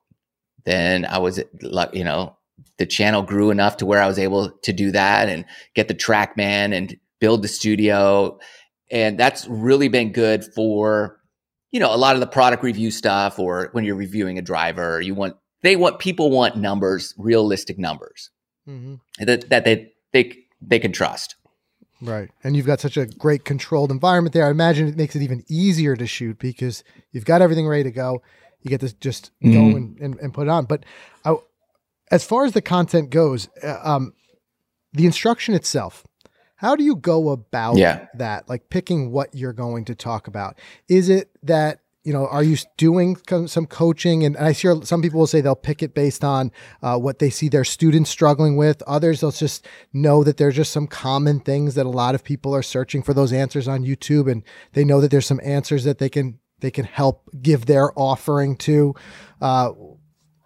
[0.66, 2.38] then I was like, you know,
[2.78, 5.96] the channel grew enough to where I was able to do that and get the
[5.96, 8.40] TrackMan and build the studio.
[8.92, 11.20] And that's really been good for,
[11.72, 15.02] you know, a lot of the product review stuff or when you're reviewing a driver,
[15.02, 18.30] you want, they want, people want numbers, realistic numbers
[18.66, 21.36] hmm that, that they, they, they can trust.
[22.02, 24.48] Right, and you've got such a great controlled environment there.
[24.48, 27.92] I imagine it makes it even easier to shoot because you've got everything ready to
[27.92, 28.24] go.
[28.64, 29.76] You get to just go Mhm.
[29.78, 30.66] and, and, and put it on.
[30.66, 30.84] But
[31.26, 31.36] I,
[32.10, 34.14] as far as the content goes, uh, um,
[34.94, 36.06] the instruction itself,
[36.56, 38.08] how do you go about Yeah.
[38.16, 38.50] that?
[38.50, 40.58] Like picking what you're going to talk about.
[40.88, 42.28] Is it that you know?
[42.28, 44.24] Are you doing some coaching?
[44.24, 47.30] And I hear some people will say they'll pick it based on uh, what they
[47.30, 48.82] see their students struggling with.
[48.84, 52.56] Others they'll just know that there's just some common things that a lot of people
[52.56, 56.00] are searching for those answers on YouTube, and they know that there's some answers that
[56.00, 58.96] they can they can help give their offering to.
[59.42, 59.72] Uh,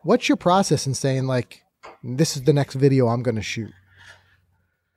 [0.03, 1.61] what's your process in saying like
[2.03, 3.71] this is the next video I'm going to shoot?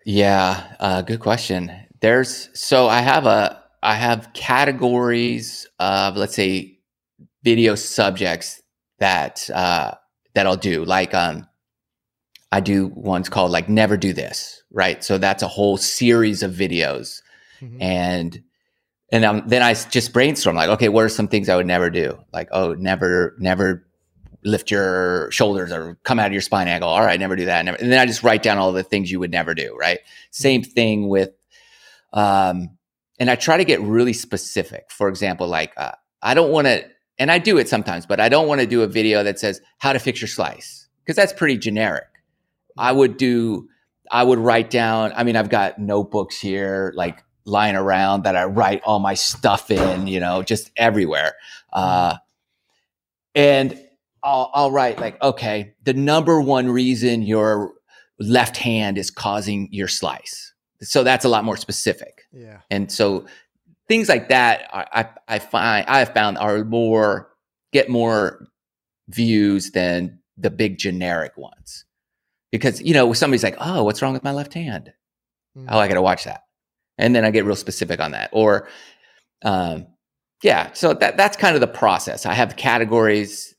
[0.05, 1.71] Yeah, uh, good question.
[2.01, 6.79] There's so I have a I have categories of let's say
[7.45, 8.61] video subjects
[8.99, 9.95] that uh,
[10.35, 10.85] that I'll do.
[10.85, 11.47] Like um,
[12.53, 15.03] I do ones called like never do this, right?
[15.05, 17.23] So that's a whole series of videos,
[17.61, 17.77] Mhm.
[17.81, 18.43] and
[19.11, 21.89] and um, then I just brainstorm like, okay, what are some things I would never
[21.91, 22.19] do?
[22.33, 23.87] Like, oh, never never
[24.45, 26.89] lift your shoulders or come out of your spine angle.
[26.89, 27.65] All right, never do that.
[27.65, 27.77] Never.
[27.79, 29.77] And then I just write down all the things you would never do.
[29.77, 29.99] Right.
[30.31, 31.31] Same thing with,
[32.13, 32.78] um,
[33.19, 34.91] and I try to get really specific.
[34.91, 36.85] For example, like uh, I don't want to,
[37.19, 39.61] and I do it sometimes, but I don't want to do a video that says
[39.79, 42.07] how to fix your slice because that's pretty generic.
[42.77, 43.69] I would do,
[44.11, 45.13] I would write down.
[45.17, 49.71] I mean, I've got notebooks here, like lying around that I write all my stuff
[49.71, 50.07] in.
[50.07, 51.35] You know, just everywhere.
[51.73, 52.17] Uh,
[53.35, 53.79] and
[54.23, 57.73] I'll, I'll write like, okay, the number one reason your
[58.19, 60.48] left hand is causing your slice.
[60.81, 62.23] So that's a lot more specific.
[62.33, 62.61] Yeah.
[62.71, 63.27] And so
[63.89, 67.31] things like that, I, I, I find I have found are more
[67.73, 68.47] get more
[69.09, 71.85] views than the big generic ones,
[72.53, 74.93] because you know somebody's like, oh, what's wrong with my left hand?
[75.57, 75.67] Mm.
[75.69, 76.43] Oh, I got to watch that,
[76.97, 78.31] and then I get real specific on that.
[78.33, 78.69] Or,
[79.43, 79.87] um,
[80.43, 82.25] yeah, so that that's kind of the process.
[82.25, 83.55] I have categories.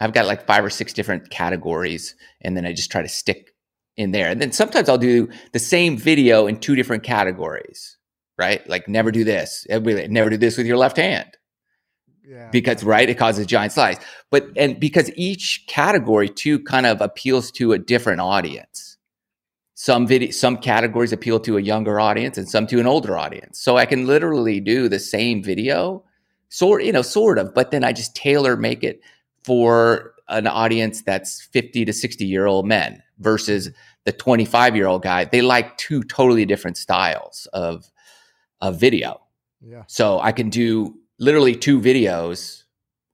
[0.00, 3.53] I've got like five or six different categories, and then I just try to stick
[3.96, 4.28] in there.
[4.28, 7.96] And then sometimes I'll do the same video in two different categories,
[8.38, 8.66] right?
[8.68, 9.66] Like never do this.
[9.70, 11.30] Never do this with your left hand
[12.26, 12.48] Yeah.
[12.50, 13.98] because right it causes giant slice
[14.30, 18.96] but and because each category too kind of appeals to a different audience
[19.74, 23.60] some video some categories appeal to a younger audience and some to an older audience
[23.60, 26.02] so i can literally do the same video
[26.48, 29.00] sort you know sort of but then i just tailor make it
[29.44, 33.70] for an audience that's 50 to 60 year old men versus
[34.04, 37.90] the 25 year old guy they like two totally different styles of
[38.60, 39.20] of video
[39.60, 39.84] yeah.
[39.86, 42.64] so I can do literally two videos.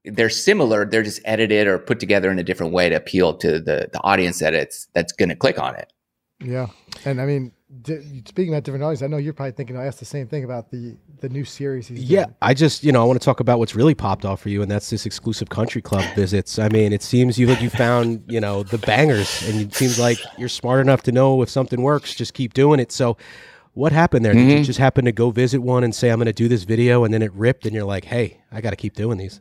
[0.04, 0.84] They're similar.
[0.84, 4.00] They're just edited or put together in a different way to appeal to the the
[4.02, 5.92] audience that it's that's going to click on it.
[6.42, 6.68] Yeah,
[7.04, 7.52] and I mean,
[7.82, 10.44] di- speaking about different audience, I know you're probably thinking I asked the same thing
[10.44, 12.34] about the the new series he's Yeah, doing.
[12.40, 14.62] I just you know I want to talk about what's really popped off for you,
[14.62, 16.58] and that's this exclusive country club visits.
[16.58, 19.98] I mean, it seems you like you found you know the bangers, and it seems
[19.98, 22.92] like you're smart enough to know if something works, just keep doing it.
[22.92, 23.16] So,
[23.74, 24.36] what happened there?
[24.36, 24.60] Did you Mhm.
[24.60, 27.12] just happen to go visit one and say I'm going to do this video, and
[27.12, 29.40] then it ripped, and you're like, hey, I got to keep doing these.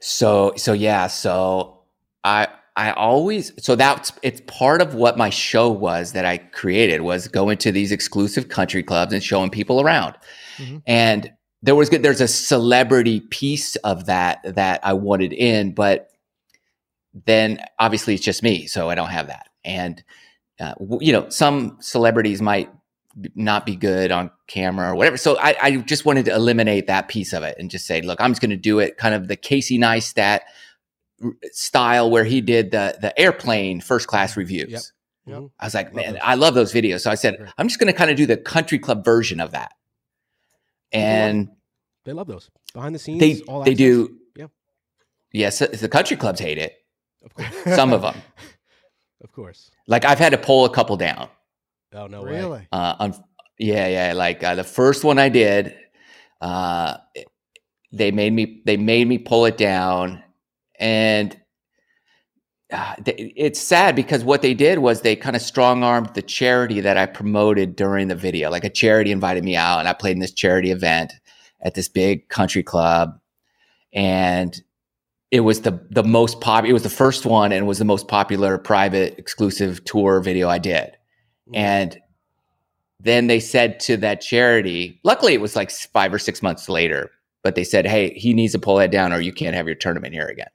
[0.00, 1.06] So so yeah.
[1.06, 1.80] So
[2.24, 2.48] I
[2.80, 7.28] I always so that's it's part of what my show was that I created was
[7.28, 10.16] going to these exclusive country clubs and showing people around.
[10.56, 10.82] Mhm.
[10.86, 11.30] And
[11.62, 12.02] there was good.
[12.02, 16.08] There's a celebrity piece of that that I wanted in, but
[17.26, 19.50] then obviously it's just me, so I don't have that.
[19.62, 20.02] And
[20.58, 22.70] uh, you know, some celebrities might
[23.34, 25.18] not be good on camera or whatever.
[25.18, 28.22] So I, I just wanted to eliminate that piece of it and just say, look,
[28.22, 30.40] I'm just going to do it kind of the Casey Neistat
[31.52, 34.70] style where he did the the airplane first class reviews.
[34.70, 34.82] Yep.
[35.26, 35.50] Yep.
[35.60, 36.22] I was like, man, those.
[36.24, 37.00] I love those videos.
[37.02, 37.50] So I said, Great.
[37.58, 39.72] I'm just going to kind of do the country club version of that.
[40.92, 41.48] And
[42.04, 43.20] They love those behind the scenes.
[43.20, 43.78] they all they access.
[43.86, 44.16] do.
[44.36, 44.46] Yeah.
[45.32, 46.74] Yes, the country clubs hate it.
[47.24, 47.64] Of course.
[47.76, 48.16] Some of them.
[49.22, 49.70] of course.
[49.86, 51.28] Like I've had to pull a couple down.
[51.92, 52.30] Oh no way.
[52.40, 52.68] really?
[52.72, 53.24] Uh, on,
[53.58, 54.12] yeah, yeah.
[54.14, 55.76] Like uh, the first one I did,
[56.40, 56.96] uh,
[57.92, 60.22] they made me they made me pull it down,
[60.80, 61.38] and
[62.72, 66.80] uh, it's sad because what they did was they kind of strong armed the charity
[66.80, 68.50] that I promoted during the video.
[68.50, 71.12] Like a charity invited me out, and I played in this charity event
[71.62, 73.18] at this big country club,
[73.92, 74.60] and
[75.30, 76.64] it was the the most pop.
[76.64, 80.48] It was the first one, and it was the most popular private exclusive tour video
[80.48, 80.96] I did.
[81.52, 81.98] And
[83.00, 87.10] then they said to that charity, luckily it was like five or six months later,
[87.42, 89.74] but they said, hey, he needs to pull that down or you can't have your
[89.74, 90.50] tournament here again.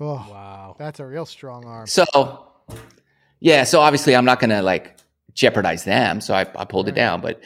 [0.00, 0.76] Oh, Wow.
[0.78, 1.86] that's a real strong arm.
[1.86, 2.06] So,
[3.40, 4.96] yeah, so obviously I'm not going to like
[5.34, 6.20] jeopardize them.
[6.20, 6.92] So I, I pulled Right.
[6.92, 7.40] it down, but.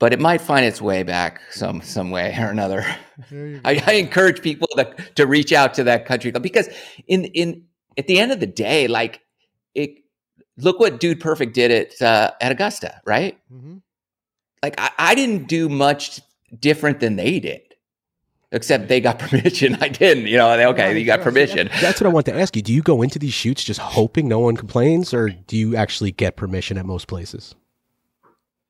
[0.00, 2.84] But it might find its way back some some way or another.
[3.30, 3.60] There you go.
[3.64, 6.68] I, I encourage people to, to reach out to that country club because
[7.06, 7.64] in in
[7.96, 9.20] at the end of the day, like
[9.74, 9.98] it,
[10.58, 13.38] look what Dude Perfect did at uh, at Augusta, right?
[13.50, 13.76] Mm-hmm.
[14.64, 16.20] Like I, I didn't do much
[16.58, 17.62] different than they did,
[18.54, 19.76] except they got permission.
[19.80, 20.56] I didn't, you know.
[20.56, 21.68] They, okay, you got permission.
[21.80, 22.62] That's what I want to ask you.
[22.62, 26.12] Do you go into these shoots just hoping no one complains, or do you actually
[26.12, 27.54] get permission at most places?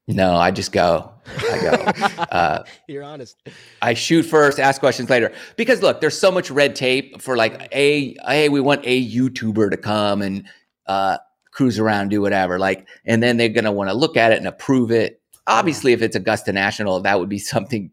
[0.07, 1.13] No, I just go.
[1.51, 1.71] I go.
[2.31, 3.37] uh, You're honest.
[3.81, 5.33] I shoot first, ask questions later.
[5.57, 9.71] Because look, there's so much red tape for like a hey, we want a YouTuber
[9.71, 10.47] to come and
[10.87, 11.19] uh,
[11.53, 12.59] cruise around, do whatever.
[12.59, 15.23] Like, and then they're gonna want to look at it and approve it.
[15.47, 17.91] Obviously, if it's Augusta National, that would be something.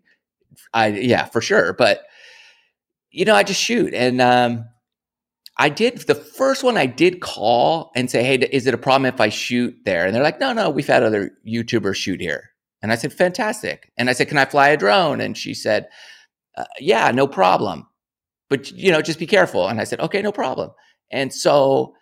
[0.74, 1.74] I yeah, for sure.
[1.74, 2.04] But
[3.12, 4.65] you know, I just shoot, and um,
[5.58, 6.78] I did the first one.
[6.78, 10.15] I did call and say, "Hey, is it a problem if I shoot there?" And
[10.15, 14.10] they're like, "No, no, we've had other YouTubers shoot here." And I said, "Fantastic." And
[14.10, 15.88] I said, "Can I fly a drone?" And she said,
[16.58, 17.88] uh, "Yeah, no problem,
[18.50, 20.71] but you know, just be careful." And I said, "Okay, no problem."
[21.12, 21.95] And so,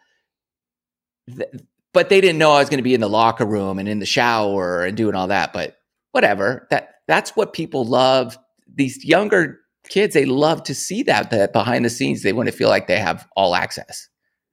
[1.36, 1.50] th-
[1.94, 4.00] but they didn't know I was going to be in the locker room and in
[4.00, 5.54] the shower and doing all that.
[5.54, 5.80] But
[6.12, 6.68] whatever.
[6.70, 8.38] That that's what people love.
[8.80, 12.24] These younger kids, they love to see that that behind the scenes.
[12.24, 14.08] They want to feel like they have all access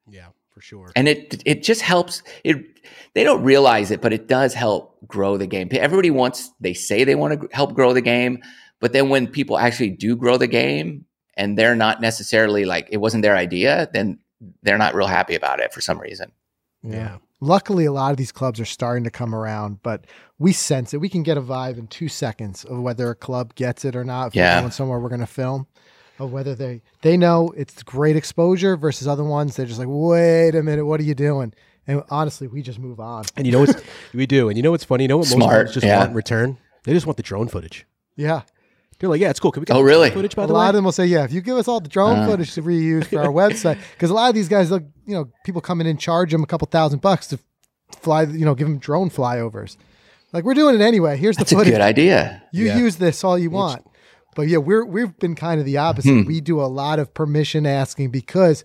[0.08, 0.90] Yeah, for sure.
[0.96, 2.56] and it it just helps it
[3.14, 7.04] they don't realize it but it does help grow the game everybody wants they say
[7.04, 8.38] they want to help grow the game
[8.80, 11.04] but then when people actually do grow the game
[11.36, 14.18] and they're not necessarily like it wasn't their idea then
[14.62, 16.30] they're not real happy about it for some reason
[16.82, 17.18] yeah.
[17.40, 20.06] Luckily, a lot of these clubs are starting to come around, but
[20.38, 20.98] we sense it.
[21.00, 24.04] We can get a vibe in two seconds of whether a club gets it or
[24.04, 24.28] not.
[24.28, 24.56] If Yeah.
[24.56, 25.66] we're going somewhere we're going to film,
[26.18, 29.56] of whether they they know it's great exposure versus other ones.
[29.56, 31.52] They're just like, wait a minute, what are you doing?
[31.86, 33.24] And honestly, we just move on.
[33.36, 33.82] And you know what's
[34.14, 35.04] we do, and you know what's funny?
[35.04, 35.98] You know what most Smart, clubs just yeah.
[35.98, 36.56] want in return?
[36.84, 37.86] They just want the drone footage.
[38.16, 38.42] Yeah,
[38.98, 39.52] They're like, yeah, it's cool.
[39.52, 40.10] Can we get Oh, the drone really?
[40.10, 40.68] footage by a the lot way?
[40.70, 42.26] of them will say, yeah, if you give us all the drone Uh.
[42.26, 45.28] footage to reuse for our website, because a lot of these guys, look, you know,
[45.44, 47.38] people come in and charge them a couple thousand bucks to
[48.00, 49.76] fly, you know, give them drone flyovers.
[50.32, 51.16] Like we're doing it anyway.
[51.16, 51.74] Here's that's the a footage.
[51.74, 52.78] good idea You Yeah.
[52.78, 53.82] use this all you want.
[54.34, 56.10] But yeah, we're we've been kind of the opposite.
[56.10, 56.24] Hmm.
[56.26, 58.64] We do a lot of permission asking because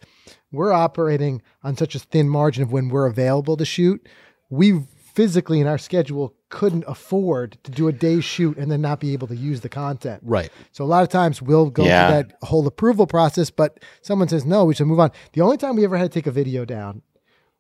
[0.52, 4.06] we're operating on such a thin margin of when we're available to shoot.
[4.50, 4.82] We
[5.14, 9.14] physically in our schedule couldn't afford to do a day shoot and then not be
[9.14, 10.22] able to use the content.
[10.24, 10.52] Right.
[10.72, 12.08] So a lot of times we'll go Yeah.
[12.10, 15.12] through that whole approval process, but someone says no, we should move on.
[15.34, 17.02] The only time we ever had to take a video down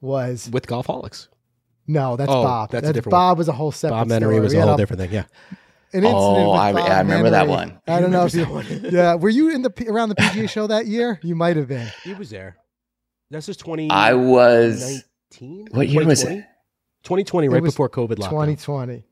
[0.01, 1.27] was With Golfholics.
[1.87, 2.71] no, that's Oh, Bob.
[2.71, 3.19] that's a different one.
[3.21, 3.97] Bob was a whole separate.
[3.97, 4.39] Bob Menery story.
[4.41, 5.11] was a whole different thing.
[5.11, 5.23] Yeah.
[5.93, 7.79] an incident Oh, with I- Bob I remember that one.
[7.87, 8.45] I don't know if you.
[8.91, 11.19] Yeah, were you in the around the PGA show that year?
[11.21, 11.87] You might have been.
[12.03, 12.55] He was there.
[13.29, 13.89] This is 20.
[13.89, 15.67] i was 19?
[15.71, 16.43] what year was it
[17.03, 18.29] 2020, right before COVID lockdown.
[18.29, 19.03] 2020.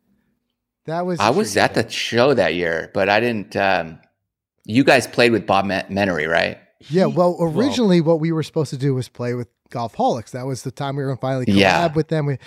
[0.86, 1.20] That was.
[1.20, 4.00] i was at the show that year but i didn't um
[4.66, 6.58] you guys played with bob Men- menery right
[6.90, 7.06] Yeah.
[7.08, 10.32] Well, originally, what we were supposed to do was play with Golfholics.
[10.32, 11.94] That was the time we were going to finally collab Yeah.
[11.94, 12.26] with them.
[12.26, 12.38] We,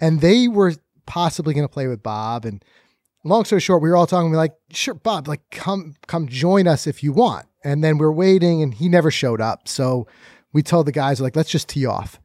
[0.00, 0.74] and they were
[1.06, 2.44] possibly going to play with Bob.
[2.44, 2.62] And
[3.24, 4.30] long story short, we were all talking.
[4.30, 7.46] We're like, sure, Bob, like come come join us if you want.
[7.64, 9.66] And then we're waiting, and he never showed up.
[9.66, 10.06] So
[10.52, 12.20] we told the guys like, let's just tee off.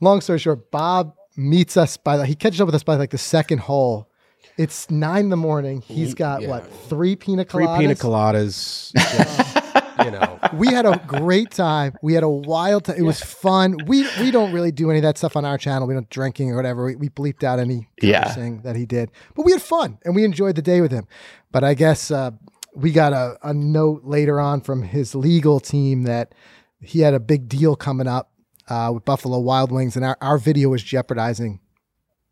[0.00, 3.10] Long story short, Bob meets us by the, he catches up with us by like
[3.10, 4.08] the second hole.
[4.56, 5.80] It's nine in the morning.
[5.80, 6.48] He's got Yeah.
[6.48, 7.50] what three pina coladas?
[7.76, 8.92] Three pina coladas.
[8.94, 10.38] just, you know.
[10.54, 11.94] we had a great time.
[12.02, 12.96] We had a wild time.
[12.96, 13.76] It was fun.
[13.86, 15.88] We we don't really do any of that stuff on our channel.
[15.88, 16.84] We don't drinking or whatever.
[16.84, 18.24] We, we bleeped out any Yeah.
[18.28, 19.10] cursing that he did.
[19.34, 21.08] But we had fun and we enjoyed the day with him.
[21.50, 22.30] But I guess uh,
[22.76, 26.32] we got a, a note later on from his legal team that
[26.80, 28.30] he had a big deal coming up
[28.68, 31.60] uh, with Buffalo Wild Wings, and our, our video was jeopardizing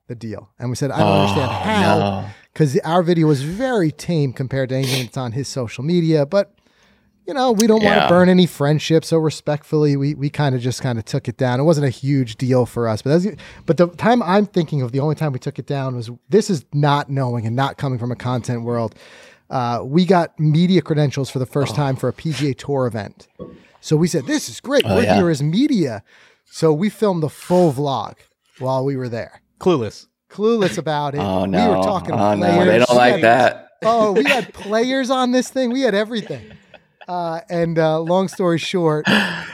[0.08, 0.50] the deal.
[0.58, 2.28] And we said, I don't understand Oh, how no.
[2.52, 6.26] because our video was very tame compared to anything that's on his social media.
[6.26, 6.54] But
[7.26, 10.60] you know, we don't want to burn any friendships, so respectfully, we we kind of
[10.60, 11.60] just kind of took it down.
[11.60, 14.90] It wasn't a huge deal for us, but that's, but the time I'm thinking of,
[14.90, 17.98] the only time we took it down was this is not knowing and not coming
[18.00, 18.96] from a content world.
[19.50, 23.28] Uh, we got media credentials for the first time for a PGA Tour event,
[23.82, 24.84] so we said this is great.
[24.86, 25.16] Oh, We're yeah.
[25.16, 26.02] here as media,
[26.46, 28.14] so we filmed the full vlog
[28.58, 29.42] while we were there.
[29.60, 30.06] Clueless.
[30.30, 31.18] Clueless about it.
[31.20, 31.70] Oh no!
[31.70, 32.56] We were talking oh players.
[32.56, 32.64] no!
[32.64, 33.68] They don't We like had- that.
[33.82, 35.70] oh, we had players on this thing.
[35.70, 36.52] We had everything.
[37.06, 39.04] Uh, and uh, long story short,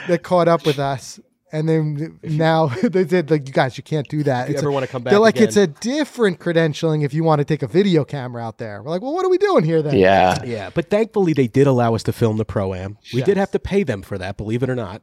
[0.07, 1.19] they caught up with us.
[1.51, 4.43] And then now they said, like, you guys, you can't do that.
[4.43, 5.47] If you It's ever a- want to come back, they're like, again.
[5.47, 8.83] it's a different credentialing if you want to take a video camera out there.
[8.83, 9.97] We're like, well, what are we doing here then?
[9.97, 10.43] Yeah.
[10.43, 12.97] Yeah, but thankfully they did allow us to film the pro am.
[13.13, 15.01] We did have to pay them for that, believe it or not.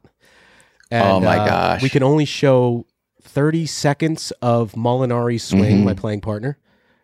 [0.89, 1.81] And, Oh, my uh, gosh.
[1.83, 2.85] We can only show
[3.23, 5.83] 30 seconds of Molinari's swing, Mhm.
[5.83, 6.57] my playing partner,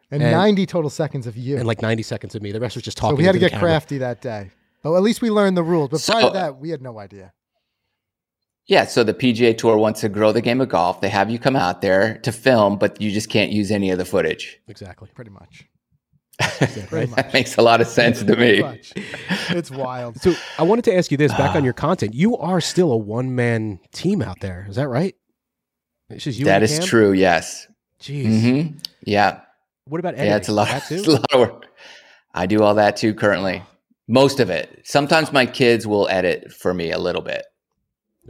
[0.09, 1.57] And, And- 90 total seconds of you.
[1.57, 2.51] and like 90 seconds of me.
[2.53, 3.17] The rest was just so talking.
[3.17, 4.51] we had to get crafty that day.
[4.83, 5.89] But at least we learned the rules.
[5.89, 7.33] But prior to that, we had no idea.
[8.67, 11.01] Yeah, so the PGA Tour wants to grow the game of golf.
[11.01, 13.97] They have you come out there to film, but you just can't use any of
[13.97, 14.59] the footage.
[14.67, 15.09] Exactly.
[15.13, 15.65] Pretty much.
[16.91, 17.09] right?
[17.15, 18.61] that makes a lot of sense to me.
[18.61, 18.93] much.
[19.49, 20.19] It's wild.
[20.21, 22.13] So I wanted to ask you this back on your content.
[22.13, 24.65] You are still a one man team out there.
[24.69, 25.15] Is that right?
[26.09, 26.45] It's just you.
[26.45, 27.11] That is true.
[27.11, 27.67] Yes.
[28.01, 28.41] Jeez.
[28.69, 29.41] hmm Yeah.
[29.85, 30.31] What about editing?
[30.31, 30.37] Yeah.
[30.37, 30.67] It's a lot.
[30.69, 30.83] That?
[30.91, 31.65] It's a lot of work.
[32.33, 33.61] I do all that too currently.
[34.07, 34.81] Most of it.
[34.83, 37.45] Sometimes my kids will edit for me a little bit.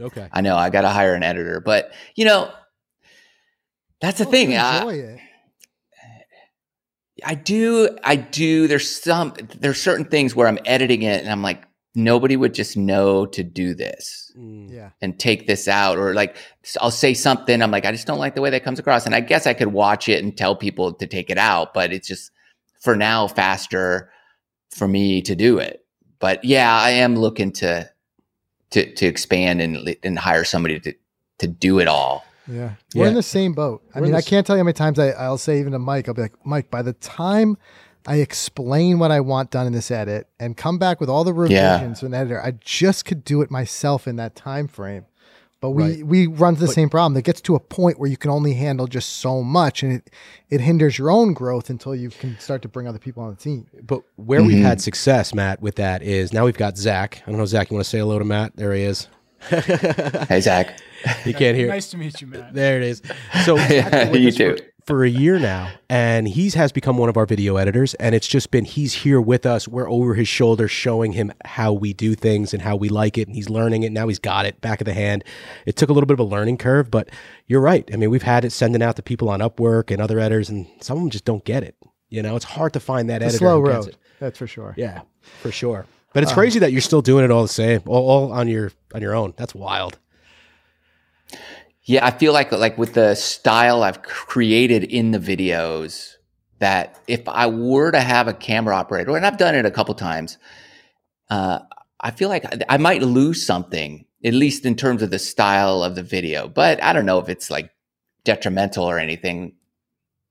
[0.00, 0.28] Okay.
[0.32, 2.50] I know I got to hire an editor, but you know,
[4.00, 4.50] that's the Oh, thing.
[4.52, 5.20] you I, it.
[7.24, 7.96] I do.
[8.02, 8.66] I do.
[8.66, 9.34] There's some.
[9.58, 11.62] There's certain things where I'm editing it, and I'm like,
[11.94, 14.68] nobody would just know to do this Mm.
[14.68, 14.90] Yeah.
[15.00, 16.36] and take this out, or like
[16.80, 17.62] I'll say something.
[17.62, 19.54] I'm like, I just don't like the way that comes across, and I guess I
[19.54, 22.32] could watch it and tell people to take it out, but it's just
[22.80, 24.10] for now faster
[24.70, 25.84] for me to do it.
[26.18, 27.88] But yeah, I am looking to
[28.74, 30.92] to to expand and and hire somebody to
[31.38, 32.24] to do it all.
[32.46, 32.72] Yeah.
[32.94, 33.08] We're Yeah.
[33.08, 33.82] in the same boat.
[33.94, 35.78] I We're mean, I can't tell you how many times I, I'll say even to
[35.78, 37.56] Mike, I'll be like, Mike, by the time
[38.06, 41.32] I explain what I want done in this edit and come back with all the
[41.48, 41.72] Yeah.
[41.72, 45.06] revisions to an editor, I just could do it myself in that time frame.
[45.64, 46.06] But we Right.
[46.06, 47.16] we run to the But- same problem.
[47.16, 50.10] It gets to a point where you can only handle just so much and it
[50.50, 53.36] it hinders your own growth until you can start to bring other people on the
[53.36, 53.66] team.
[53.82, 54.62] But where we've Mhm.
[54.62, 57.22] had success, Matt, with that is now we've got Zach.
[57.26, 58.52] I don't know, Zach, you want to say hello to Matt?
[58.56, 59.08] There he is.
[59.48, 60.78] Hey Zach,
[61.24, 61.68] You can't hear.
[61.68, 62.52] Nice to meet you, Matt.
[62.52, 63.00] There it is.
[63.46, 64.56] So Yeah, Zach's been with you us too.
[64.86, 68.26] For, a year now, and he's has become one of our video editors, and it's
[68.26, 69.66] just been he's here with us.
[69.66, 73.26] We're over his shoulder, showing him how we do things and how we like it,
[73.26, 73.92] and he's learning it.
[73.92, 75.24] Now he's got it back of the hand.
[75.64, 77.08] It took a little bit of a learning curve, but
[77.46, 77.88] you're right.
[77.92, 80.66] I mean, we've had it sending out to people on Upwork and other editors, and
[80.80, 81.76] some of them just don't get it.
[82.10, 83.38] You know, it's hard to find that It's editor.
[83.38, 83.88] slow road.
[83.88, 83.96] it.
[84.20, 84.74] That's for sure.
[84.76, 85.00] Yeah,
[85.40, 85.86] for sure.
[86.12, 88.48] But it's uh, crazy that you're still doing it all the same, all, all on
[88.48, 89.34] your on your own.
[89.36, 89.98] That's wild.
[91.84, 96.14] Yeah, I feel like like with the style I've created in the videos
[96.58, 99.94] that if I were to have a camera operator, and I've done it a couple
[99.94, 100.38] times,
[101.28, 101.58] uh,
[102.00, 105.82] I feel like I, I might lose something, at least in terms of the style
[105.82, 106.48] of the video.
[106.48, 107.70] But I don't know if it's like
[108.24, 109.54] detrimental or anything.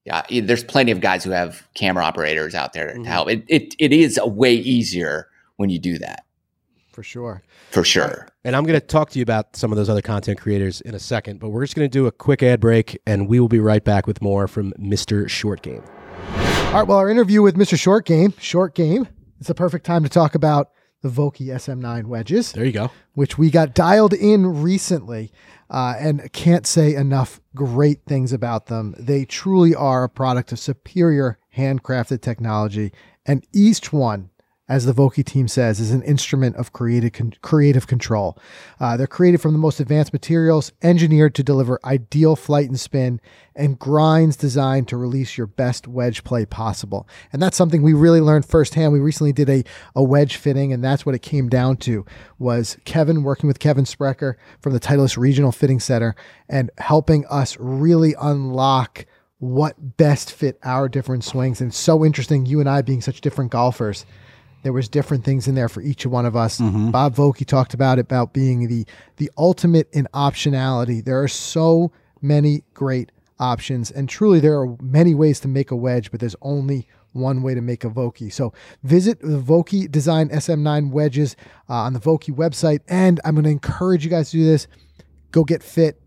[0.05, 3.29] Yeah, there's plenty of guys who have camera operators out there to help.
[3.29, 5.27] It, it it is a way easier
[5.57, 6.25] when you do that
[6.91, 7.43] For sure.
[7.73, 8.27] For sure.
[8.43, 10.93] And I'm going to talk to you about some of those other content creators in
[10.93, 13.47] a second, but we're just going to do a quick ad break and we will
[13.47, 15.27] be right back with more from Mr.
[15.27, 15.81] Short Game.
[16.27, 16.87] All right.
[16.87, 17.79] Well, our interview with Mr.
[17.79, 19.07] Short Game, Short Game,
[19.39, 20.69] it's a perfect time to talk about
[21.01, 22.51] the Vokey SM9 wedges.
[22.51, 22.91] There you go.
[23.13, 25.31] which we got dialed in recently
[25.69, 28.93] uh, and can't say enough great things about them.
[28.99, 32.93] They truly are a product of superior handcrafted technology,
[33.25, 34.29] and each one,
[34.69, 38.37] as the Vokey team says, is an instrument of creative, con- creative control.
[38.79, 43.19] Uh, they're created from the most advanced materials, engineered to deliver ideal flight and spin,
[43.55, 47.07] and grinds designed to release your best wedge play possible.
[47.33, 48.93] And that's something we really learned firsthand.
[48.93, 49.63] We recently did a,
[49.95, 52.05] a wedge fitting, and that's what it came down to
[52.39, 56.15] was Kevin working with Kevin Sprecher from the Titleist Regional Fitting Center
[56.47, 59.05] and helping us really unlock
[59.39, 61.59] what best fit our different swings.
[61.59, 64.05] And so interesting, you and I being such different golfers.
[64.63, 66.59] There was different things in there for each one of us.
[66.91, 68.85] Bob Vokey talked about it about being the
[69.17, 71.03] the ultimate in optionality.
[71.03, 71.91] There are so
[72.21, 76.35] many great options, and truly there are many ways to make a wedge, but there's
[76.41, 78.31] only one way to make a Vokey.
[78.31, 78.53] So
[78.83, 81.35] visit the Vokey Design SM9 wedges
[81.69, 84.67] uh, on the Vokey website, and I'm going to encourage you guys to do this.
[85.31, 86.01] Go get fit.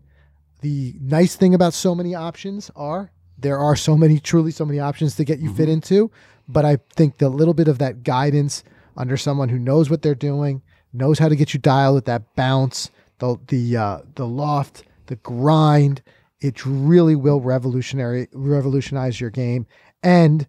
[0.61, 4.79] The nice thing about so many options are there are so many, truly so many
[4.79, 6.11] options to get you fit into.
[6.47, 8.63] But I think the little bit of that guidance
[8.95, 10.61] under someone who knows what they're doing,
[10.93, 12.89] knows how to get you dialed at that bounce,
[13.19, 16.01] the the uh, the loft, the grind,
[16.39, 19.65] it really will revolutionary revolutionize your game.
[20.03, 20.47] And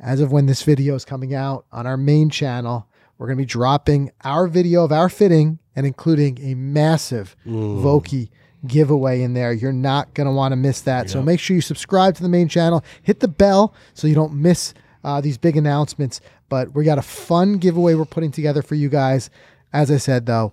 [0.00, 2.88] as of when this video is coming out on our main channel,
[3.18, 7.36] we're going to be dropping our video of our fitting and including a massive
[7.82, 8.30] Vokey
[8.66, 9.52] giveaway in there.
[9.52, 11.10] You're not going to want to miss that.
[11.10, 14.34] So make sure you subscribe to the main channel, hit the bell so you don't
[14.34, 14.74] miss
[15.04, 16.20] uh, these big announcements.
[16.48, 19.30] But we got a fun giveaway we're putting together for you guys.
[19.72, 20.52] As I said, though,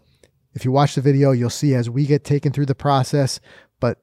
[0.53, 3.39] if you watch the video, you'll see as we get taken through the process.
[3.79, 3.97] But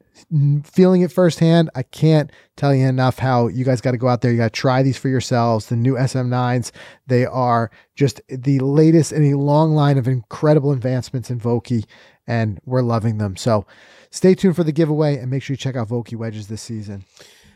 [0.65, 4.23] feeling it firsthand, I can't tell you enough how you guys got to go out
[4.23, 4.33] there.
[4.33, 5.67] You got to try these for yourselves.
[5.67, 6.73] The new SM9s,
[7.07, 11.85] they are just the latest in a long line of incredible advancements in Vokey,
[12.27, 13.37] and we're loving them.
[13.37, 13.67] So
[14.11, 17.05] stay tuned for the giveaway and make sure you check out Vokey wedges this season.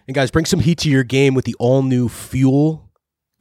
[0.06, 2.88] And guys, bring some heat to your game with the all new Fuel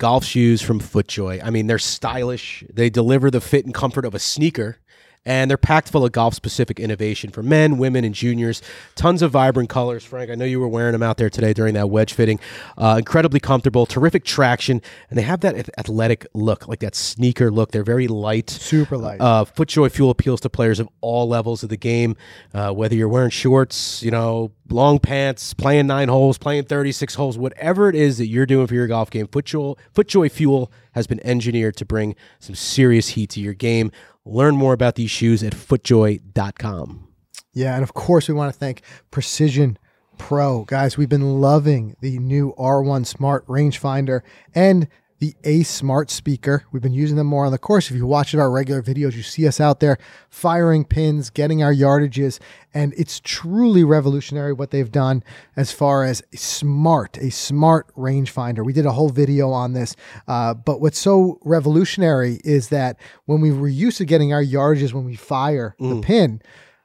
[0.02, 1.42] golf shoes from FootJoy.
[1.44, 2.64] I mean, they're stylish.
[2.74, 4.78] They deliver the fit and comfort of a sneaker.
[5.26, 8.62] And they're packed full of golf specific innovation for men, women, and juniors.
[8.96, 10.04] Tons of vibrant colors.
[10.04, 12.40] Frank, I know you were wearing them out there today during that wedge fitting.
[12.76, 17.72] Uh, incredibly comfortable, terrific traction, and they have that athletic look, like that sneaker look.
[17.72, 18.50] They're very light.
[18.50, 19.22] Super light.
[19.22, 22.16] Uh, FootJoy Fuel appeals to players of all levels of the game,
[22.56, 27.38] uh, whether you're wearing shorts, you know, long pants, playing nine holes, playing 36 holes,
[27.38, 29.28] whatever it is that you're doing for your golf game.
[29.28, 33.92] FootJoy, FootJoy Fuel has been engineered to bring some serious heat to your game.
[34.26, 37.08] Learn more about these shoes at footjoy.com.
[37.54, 39.78] Yeah, and of course we want to thank Precision
[40.18, 40.64] Pro.
[40.66, 44.22] Guys, we've been loving the new R1 Smart rangefinder
[44.54, 44.88] and
[45.22, 46.66] the A Smart speaker.
[46.72, 47.92] We've been using them more on the course.
[47.92, 50.00] If you watch our regular videos, you see us out there
[50.32, 52.40] firing pins, getting our yardages,
[52.74, 55.24] and it's truly revolutionary what they've done
[55.56, 58.66] as far as a smart, a smart rangefinder.
[58.66, 59.96] We did a whole video on this,
[60.28, 64.92] uh, but what's so revolutionary is that when we were used to getting our yardages
[64.92, 66.42] when we fire the pin,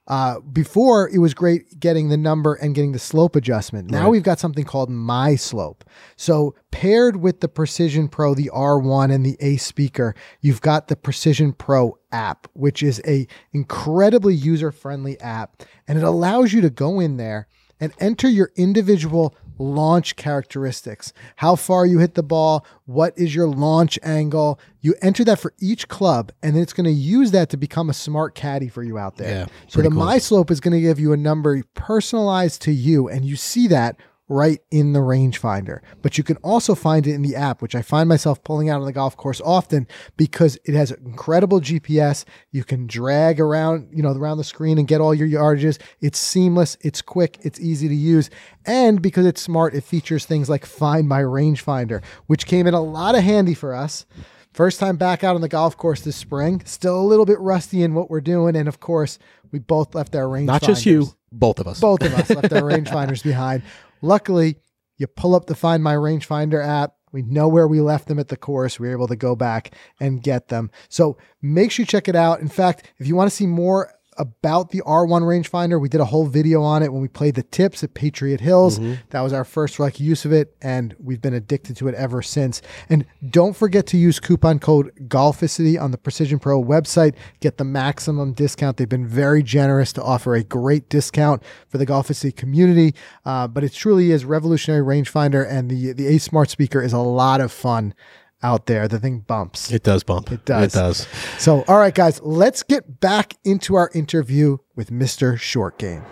[0.08, 3.90] uh, before it was great getting the number and getting the slope adjustment.
[3.90, 5.84] Now we've got something called My Slope.
[6.16, 10.96] So paired with the Precision Pro, the R1 and the A speaker, you've got the
[10.96, 17.00] Precision Pro app, which is a incredibly user-friendly app, and it allows you to go
[17.00, 17.48] in there
[17.80, 21.12] and enter your individual launch characteristics.
[21.36, 24.60] How far you hit the ball, what is your launch angle.
[24.80, 27.90] You enter that for each club, and then it's going to use that to become
[27.90, 29.30] a smart caddy for you out there.
[29.30, 29.98] Yeah, so the cool.
[29.98, 33.66] My Slope is going to give you a number personalized to you, and you see
[33.68, 33.96] that
[34.28, 35.80] right in the rangefinder.
[36.02, 38.80] But you can also find it in the app, which I find myself pulling out
[38.80, 42.24] on the golf course often because it has incredible GPS.
[42.50, 45.80] You can drag around, you know, around the screen and get all your yardages.
[46.00, 48.30] It's seamless, it's quick, it's easy to use.
[48.64, 52.80] And because it's smart, it features things like Find My Rangefinder, which came in a
[52.82, 54.06] lot of handy for us.
[54.52, 56.62] First time back out on the golf course this spring.
[56.64, 58.56] Still a little bit rusty in what we're doing.
[58.56, 59.18] And of course,
[59.52, 60.46] we both left our range.
[60.46, 61.78] Not just you, both of us.
[61.78, 63.62] Both of us left our rangefinders behind.
[64.02, 64.56] Luckily,
[64.96, 66.94] you pull up the Find My Rangefinder app.
[67.12, 68.78] We know where we left them at the course.
[68.78, 70.70] We were able to go back and get them.
[70.88, 72.40] So make sure you check it out.
[72.40, 76.04] In fact, if you want to see more about the R1 rangefinder, we did a
[76.06, 78.78] whole video on it when we played the tips at Patriot Hills.
[79.10, 82.22] That was our first like use of it, and we've been addicted to it ever
[82.22, 82.62] since.
[82.88, 87.14] And don't forget to use coupon code Golficity on the Precision Pro website.
[87.40, 88.76] Get the maximum discount.
[88.76, 92.94] They've been very generous to offer a great discount for the Golficity community.
[93.24, 96.98] Uh, but it truly is revolutionary rangefinder, and the the A Smart speaker is a
[96.98, 97.94] lot of fun
[98.42, 98.88] out there.
[98.88, 99.70] The thing bumps.
[99.70, 100.32] It does bump.
[100.32, 100.74] It does.
[100.74, 101.08] It does.
[101.38, 105.38] So, all right, guys, let's get back into our interview with Mr.
[105.38, 106.04] Short Game.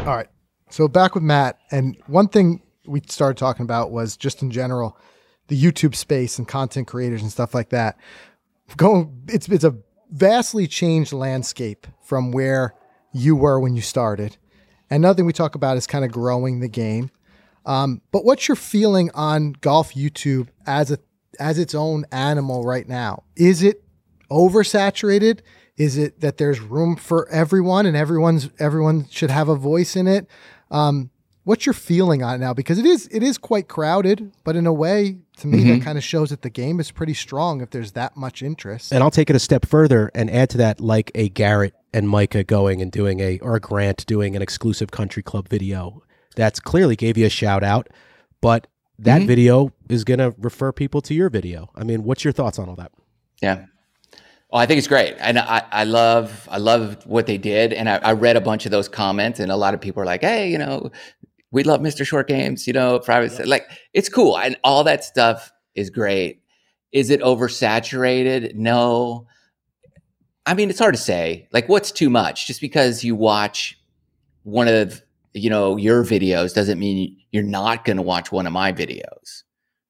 [0.00, 0.28] All right.
[0.70, 1.58] So, back with Matt.
[1.70, 4.96] And one thing we started talking about was just in general
[5.48, 7.96] the YouTube space and content creators and stuff like that.
[8.76, 9.76] Going, it's, it's a
[10.10, 12.74] vastly changed landscape from where
[13.12, 14.36] you were when you started.
[14.88, 17.10] And another thing we talk about is kind of growing the game.
[17.64, 20.98] Um, but what's your feeling on golf YouTube as a
[21.40, 23.22] as its own animal right now?
[23.36, 23.82] Is it
[24.30, 25.40] oversaturated?
[25.76, 30.06] Is it that there's room for everyone and everyone's everyone should have a voice in
[30.06, 30.26] it?
[30.70, 31.10] Um,
[31.44, 32.52] what's your feeling on it now?
[32.52, 35.78] Because it is it is quite crowded, but in a way, to me, Mhm.
[35.78, 38.92] that kind of shows that the game is pretty strong if there's that much interest.
[38.92, 42.08] And I'll take it a step further and add to that, like a Garrett and
[42.08, 46.02] Micah going and doing a, or a Grant doing an exclusive country club video.
[46.36, 47.88] That's clearly gave you a shout out,
[48.40, 48.66] but
[49.02, 49.26] that Mhm.
[49.26, 51.70] video is going to refer people to your video.
[51.74, 52.92] I mean, what's your thoughts on all that?
[53.40, 53.66] Yeah.
[54.50, 57.88] Well, I think it's great, and I, I love I love what they did, and
[57.88, 60.20] I, I read a bunch of those comments, and a lot of people are like,
[60.20, 60.90] "Hey, you know,
[61.50, 62.06] we love Mr.
[62.06, 66.42] Short Games, you know, private like it's cool, and all that stuff is great.
[66.92, 68.54] Is it oversaturated?
[68.54, 69.26] No.
[70.44, 71.48] I mean, it's hard to say.
[71.52, 72.46] Like, what's too much?
[72.46, 73.78] Just because you watch
[74.42, 75.00] one of
[75.34, 79.42] you know your videos doesn't mean you're not going to watch one of my videos,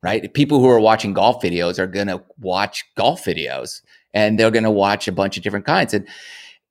[0.02, 0.32] right?
[0.34, 3.82] People who are watching golf videos are going to watch golf videos
[4.14, 5.94] and they're going to watch a bunch of different kinds.
[5.94, 6.08] And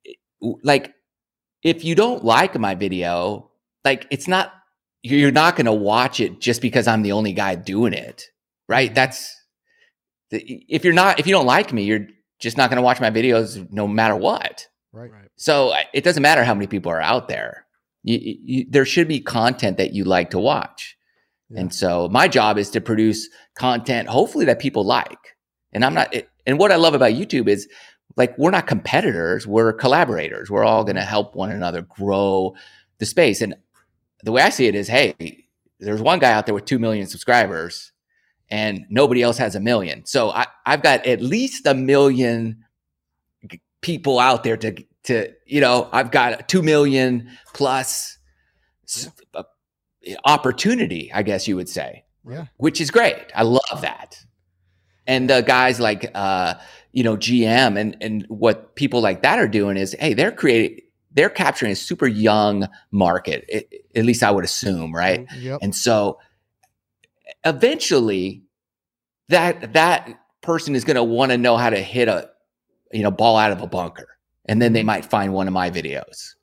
[0.06, 0.12] eh,
[0.62, 0.94] like,
[1.62, 3.50] if you don't like my video,
[3.84, 4.52] like it's not,
[5.02, 8.24] you're not going to watch it just because I'm the only guy doing it,
[8.68, 8.94] right?
[8.94, 9.36] That's,
[10.30, 12.06] if you're not, if you don't like me, you're
[12.38, 14.66] just not going to watch my videos no matter what.
[15.10, 15.28] right.
[15.36, 17.66] So it doesn't matter how many people are out there.
[18.02, 20.96] You, you, there should be content that you like to watch.
[21.50, 21.60] Yeah.
[21.60, 25.36] And so my job is to produce content, hopefully that people like.
[25.72, 27.68] And I'm not, it, and what I love about YouTube is
[28.16, 30.50] like, we're not competitors, we're collaborators.
[30.50, 32.54] We're all going to help one another grow
[32.98, 33.40] the space.
[33.40, 33.54] And
[34.22, 35.46] the way I see it is, hey,
[35.80, 37.92] there's one guy out there with 2 million subscribers
[38.50, 40.04] and nobody else has a million.
[40.04, 42.64] So I, I've got at least a million
[43.80, 48.18] people out there to, to, you know, I've got a 2 million plus
[49.34, 49.42] uh,
[50.24, 52.46] opportunity, I guess you would say Yeah.
[52.56, 53.16] which is great.
[53.34, 54.18] I love that.
[55.06, 56.54] And the guys like uh,
[56.92, 60.78] you know GM and and what people like that are doing is, hey, they're creating,
[61.10, 63.44] they're capturing a super young market.
[63.48, 65.26] It, at least I would assume, right?
[65.36, 65.58] Yep.
[65.62, 66.18] And so
[67.44, 68.42] eventually,
[69.28, 70.08] that that
[70.40, 72.30] person is going to want to know how to hit a
[72.92, 74.06] you know ball out of a bunker,
[74.46, 76.34] and then they might find one of my videos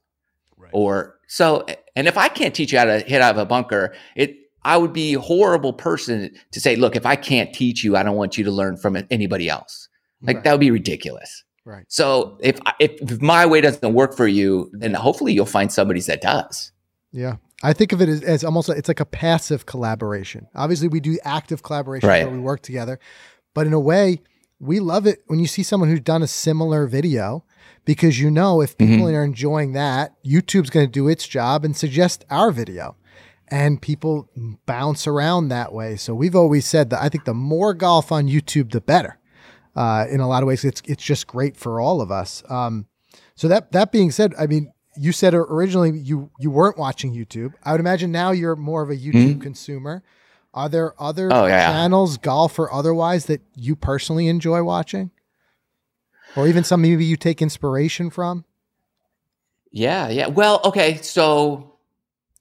[0.58, 0.72] Right.
[0.74, 3.93] or so and if i can't teach you how to hit out of a bunker
[4.16, 7.95] it i would be a horrible person to say look if i can't teach you
[7.95, 9.88] i don't want you to learn from anybody else
[10.22, 10.43] like Right.
[10.43, 11.86] that would be ridiculous Right.
[11.88, 16.08] so if, if if my way doesn't work for you then hopefully you'll find somebody's
[16.08, 16.72] that does
[17.12, 17.38] Yeah.
[17.62, 20.47] I think of it as, as almost like, it's like a passive collaboration.
[20.56, 22.24] Obviously, we do active collaboration Right.
[22.24, 23.00] where we work together,
[23.54, 24.22] but in a way,
[24.62, 27.43] we love it when you see someone who's done a similar video
[27.90, 29.16] because you know if people Mhm.
[29.16, 32.96] are enjoying that, YouTube's going to do its job and suggest our video.
[33.48, 34.30] And people
[34.68, 35.96] bounce around that way.
[35.96, 39.18] So we've always said that I think the more golf on YouTube, the better.
[39.76, 42.44] Uh, in a lot of ways, it's it's just great for all of us.
[42.48, 42.86] Um,
[43.34, 47.54] so that that being said, I mean, you said originally you you weren't watching YouTube.
[47.64, 50.04] I would imagine now you're more of a YouTube consumer.
[50.54, 51.72] Are there other Oh, yeah.
[51.72, 55.10] channels, golf or otherwise, that you personally enjoy watching,
[56.36, 58.46] or even some maybe you take inspiration from?
[59.72, 61.78] yeah yeah well okay so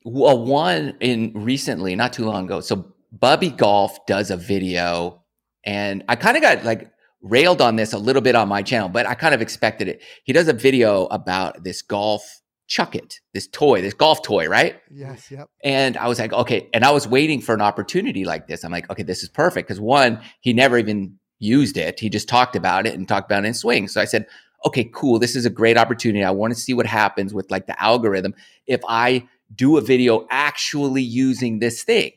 [0.05, 5.22] well uh, one in recently not too long ago so bubby golf does a video
[5.64, 8.89] and i kind of got like railed on this a little bit on my channel
[8.89, 13.20] but i kind of expected it he does a video about this golf chuck it
[13.34, 15.30] this toy this golf toy right Yes.
[15.30, 15.49] Yep.
[15.64, 16.68] and I was like, okay.
[16.72, 18.64] And I was waiting for an opportunity like this.
[18.64, 19.68] I'm like, okay, this is perfect.
[19.68, 22.01] Because one, he never even used it.
[22.01, 23.89] He just talked about it and talked about it in swing.
[23.89, 24.26] So I said,
[24.66, 25.18] okay, cool.
[25.18, 26.24] This is a great opportunity.
[26.24, 28.34] I want to see what happens with like the algorithm
[28.66, 32.12] if I do a video actually using this thing,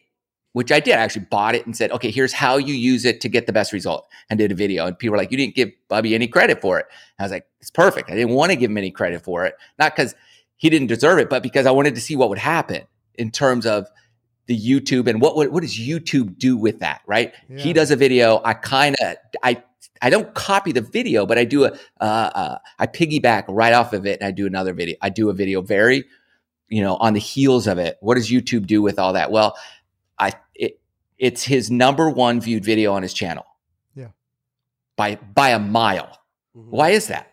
[0.54, 0.96] which I did.
[0.96, 3.54] I actually bought it and said, okay, here's how you use it to get the
[3.54, 4.86] best result and did a video.
[4.86, 6.88] And people were like, you didn't give Bubby any credit for it.
[7.20, 8.10] I was like, it's perfect.
[8.10, 9.56] I didn't want to give him any credit for it.
[9.78, 10.16] Not because
[10.58, 12.84] he didn't deserve it, but because I wanted to see what would happen
[13.16, 13.88] in terms of
[14.48, 17.34] the YouTube and what what, what does YouTube do with that, right?
[17.58, 18.42] He does a video.
[18.44, 19.64] I kind of I
[20.02, 23.94] I don't copy the video, but I do a uh, uh, I piggyback right off
[23.94, 24.96] of it, and I do another video.
[25.02, 26.06] I do a video very,
[26.70, 27.98] you know, on the heels of it.
[28.02, 29.32] What does YouTube do with all that?
[29.32, 29.56] Well,
[30.18, 30.80] I it
[31.18, 33.46] it's his number one viewed video on his channel.
[33.96, 34.08] Yeah.
[34.98, 36.18] By by a mile.
[36.54, 37.32] Why is that?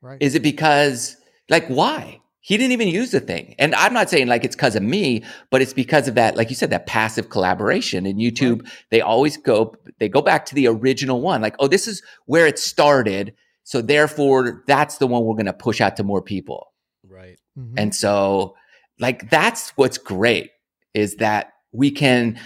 [0.00, 0.18] Right.
[0.20, 1.16] Is it because
[1.50, 2.21] like why?
[2.44, 3.54] He didn't even use the thing.
[3.60, 6.50] And I'm not saying like it's because of me, but it's because of that, like
[6.50, 8.04] you said, that passive collaboration.
[8.04, 11.40] And YouTube, they always go, they go back to the original one.
[11.40, 13.32] Like, oh, this is where it started.
[13.62, 16.72] So therefore, that's the one we're going to push out to more people.
[17.08, 17.38] Right.
[17.56, 17.74] Mhm.
[17.76, 18.56] And so,
[18.98, 20.50] like, that's what's great
[20.94, 22.40] is that we can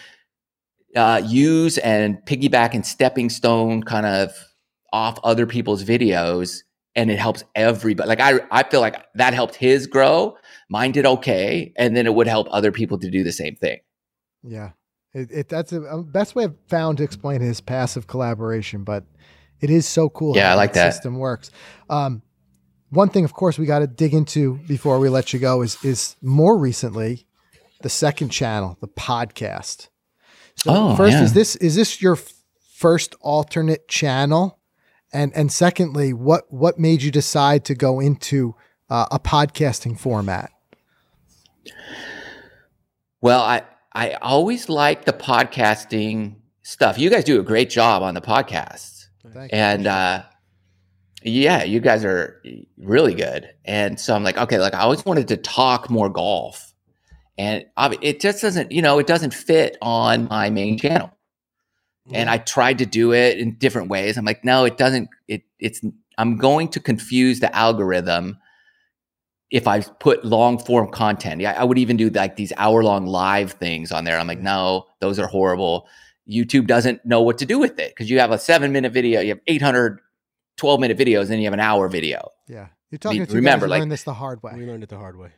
[0.95, 4.33] uh, use and piggyback and stepping stone kind of
[4.93, 6.63] off other people's videos,
[6.97, 8.09] and it helps everybody.
[8.09, 10.37] Like, I I feel like that helped his grow.
[10.69, 13.79] mine did okay, and then it would help other people to do the same thing.
[14.43, 14.71] Yeah,
[15.15, 19.05] it, it that's the um, best way I've found to explain his passive collaboration, but
[19.61, 20.35] it is so cool.
[20.37, 20.93] Yeah, I like that.
[20.95, 21.51] system works.
[21.89, 22.23] Um,
[22.91, 25.77] one thing, of course, we got to dig into before we let you go is
[25.85, 27.27] is more recently
[27.83, 29.89] the second channel, the podcast.
[30.57, 31.25] So Oh, first, yeah.
[31.25, 32.17] is this is this your
[32.77, 34.56] first alternate channel?
[35.17, 38.55] And and secondly, what what made you decide to go into
[38.91, 40.51] uh, a podcasting format?
[43.23, 43.63] Well, I
[43.95, 46.99] I always like the podcasting stuff.
[46.99, 49.07] You guys do a great job on the podcasts.
[49.33, 50.23] Thank and uh
[51.23, 52.41] yeah you guys are
[52.79, 56.73] really good and so i'm like okay like i always wanted to talk more golf
[57.37, 57.65] and
[58.01, 61.11] it just doesn't you know it doesn't fit on my main channel
[62.13, 65.43] and i tried to do it in different ways i'm like no it doesn't it
[65.59, 65.81] it's
[66.19, 68.37] i'm going to confuse the algorithm
[69.51, 73.07] if i put long form content yeah i would even do like these hour long
[73.07, 75.87] live things on there i'm like no those are horrible
[76.29, 79.21] YouTube doesn't know what to do with it because you have a seven minute video,
[79.21, 80.01] you have 800
[80.57, 82.31] 12 minute videos, and you have an hour video.
[82.49, 84.51] yeah, you're talking to two remember, guys who like- learned this the hard way.
[84.57, 85.31] we learned it the hard way.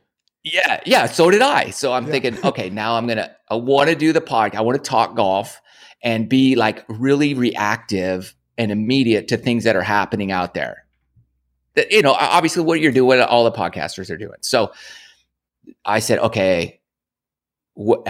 [0.45, 1.05] Yeah, yeah.
[1.05, 1.69] So did I.
[1.69, 2.11] So I'm Yeah.
[2.13, 3.37] thinking, okay, now I'm gonna.
[3.51, 4.55] I want to do the podcast.
[4.55, 5.61] I want to talk golf
[6.03, 10.85] and be like really reactive and immediate to things that are happening out there.
[11.75, 14.39] That you know, obviously, what you're doing, all the podcasters are doing.
[14.43, 14.73] So
[15.85, 16.81] I said, okay,
[17.75, 18.07] what?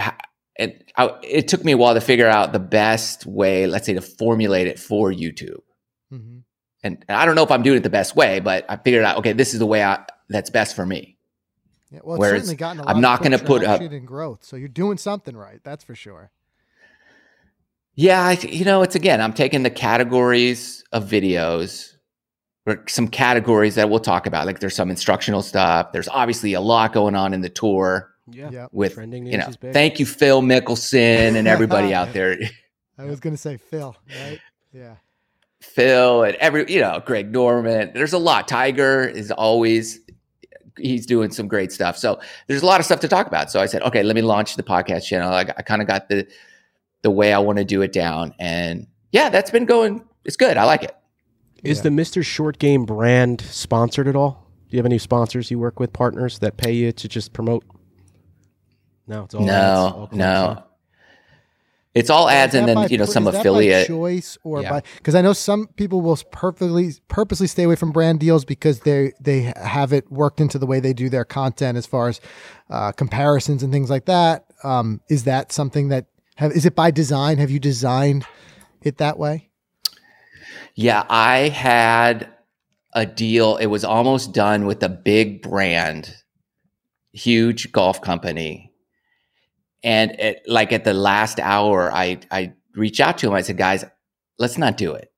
[0.57, 3.93] And I, it took me a while to figure out the best way, let's say,
[3.93, 5.61] to formulate it for YouTube.
[6.11, 6.41] Mhm.
[6.83, 9.05] And, and I don't know if I'm doing it the best way, but I figured
[9.05, 11.17] out, okay, this is the way I, that's best for me.
[11.91, 14.43] Yeah, well, it's Whereas certainly gotten a lot I'm not gonna put up- growth.
[14.43, 15.59] So you're doing something right.
[15.63, 16.31] That's for sure.
[17.99, 21.95] Yeah, I, you know, it's again, I'm taking the categories of videos
[22.65, 24.45] or some categories that we'll talk about.
[24.45, 25.91] Like there's some instructional stuff.
[25.91, 28.51] There's obviously a lot going on in the tour Yeah.
[28.53, 28.67] Yeah.
[28.71, 32.37] with, Trending you know, thank you, Phil Mickelson and everybody out there.
[32.97, 34.39] I was going to say Phil, right?
[34.71, 34.95] Yeah.
[35.59, 37.91] Phil and every, you know, Greg Norman.
[37.93, 38.47] There's a lot.
[38.47, 39.99] Tiger is always,
[40.77, 41.97] he's doing some great stuff.
[41.97, 43.51] So there's a lot of stuff to talk about.
[43.51, 45.33] So I said, okay, let me launch the podcast channel.
[45.33, 46.25] I, I kind of got the,
[47.01, 48.33] the way I want to do it down.
[48.39, 50.57] And yeah, that's been going, it's good.
[50.57, 50.95] I like it.
[51.63, 51.83] Is Yeah.
[51.83, 52.23] the Mr.
[52.23, 54.47] Short Game brand sponsored at all?
[54.69, 57.63] Do you have any sponsors you work with, partners that pay you to just promote?
[59.07, 60.53] No, it's all ads, all no, no.
[60.55, 60.61] huh?
[61.95, 63.87] It's all ads and then by you know some is that by affiliate.
[63.87, 64.69] choice or Yeah.
[64.69, 68.81] by because I know some people will perfectly purposely stay away from brand deals because
[68.81, 72.21] they they have it worked into the way they do their content as far as
[72.69, 74.45] uh, comparisons and things like that.
[74.63, 76.05] Um, is that something that
[76.39, 77.37] have is it by design?
[77.37, 78.25] Have you designed
[78.81, 79.49] it that way?
[80.73, 82.29] Yeah, I had
[82.93, 83.57] a deal.
[83.57, 86.15] It was almost done with a big brand,
[87.11, 88.71] huge golf company.
[89.83, 93.33] And it, like at the last hour, I I reached out to him.
[93.33, 93.83] I said, guys,
[94.37, 95.11] let's not do it.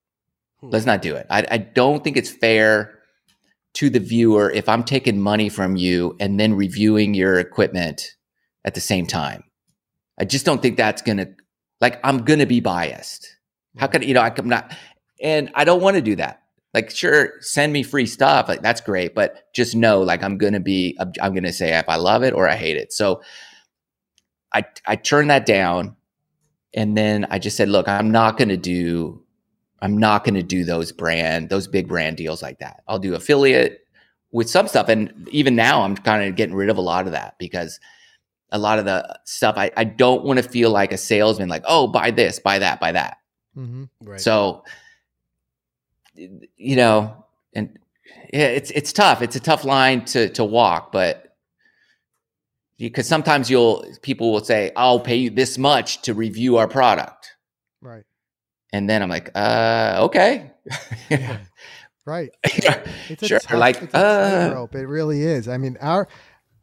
[0.59, 0.69] Hmm.
[0.69, 1.27] Let's not do it.
[1.29, 2.97] I, I don't think it's fair
[3.75, 8.15] to the viewer if I'm taking money from you and then reviewing your equipment
[8.65, 9.43] at the same time.
[10.21, 11.25] I just don't think that's gonna
[11.81, 13.27] like I'm gonna be biased.
[13.77, 14.71] How could you know I'm not
[15.19, 16.43] and I don't want to do that.
[16.75, 18.47] Like sure, send me free stuff.
[18.47, 21.95] Like that's great, but just know like I'm gonna be I'm gonna say if I
[21.95, 22.93] love it or I hate it.
[22.93, 23.23] So
[24.53, 25.95] I I turned that down
[26.75, 29.23] and then I just said, look, I'm not gonna do
[29.81, 32.83] I'm not gonna do those brand, those big brand deals like that.
[32.87, 33.79] I'll do affiliate
[34.31, 34.87] with some stuff.
[34.87, 37.79] And even now I'm kind of getting rid of a lot of that because
[38.51, 41.63] a lot of the stuff I, I don't want to feel like a salesman, like,
[41.67, 43.17] oh, buy this, buy that, buy that.
[43.57, 43.83] Mm-hmm.
[44.03, 44.19] Right.
[44.19, 44.63] So,
[46.15, 47.77] you know, and
[48.33, 49.21] yeah, it's it's tough.
[49.21, 51.35] It's a tough line to to walk, but
[52.77, 57.35] because sometimes you'll people will say, "I'll pay you this much to review our product,"
[57.81, 58.03] Right.
[58.73, 60.51] and then I'm like, "Uh, okay."
[61.09, 61.37] Yeah.
[62.03, 62.31] Right.
[62.43, 64.73] It's a Sure, tough, like, it's uh, tightrope.
[64.73, 65.47] It really is.
[65.47, 66.07] I mean, our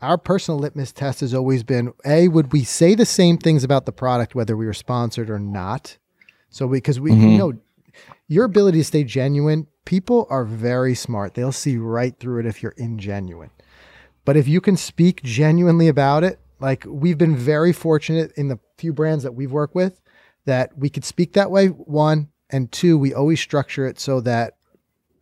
[0.00, 3.86] our personal litmus test has always been: a, would we say the same things about
[3.86, 5.96] the product whether we were sponsored or not?
[6.50, 7.32] So because we, Mhm.
[7.32, 7.52] you know
[8.28, 11.34] your ability to stay genuine, people are very smart.
[11.34, 13.50] They'll see right through it if you're ingenuine.
[14.24, 18.58] But if you can speak genuinely about it, like we've been very fortunate in the
[18.76, 20.00] few brands that we've worked with
[20.44, 21.68] that we could speak that way.
[21.68, 24.54] One and two, we always structure it so that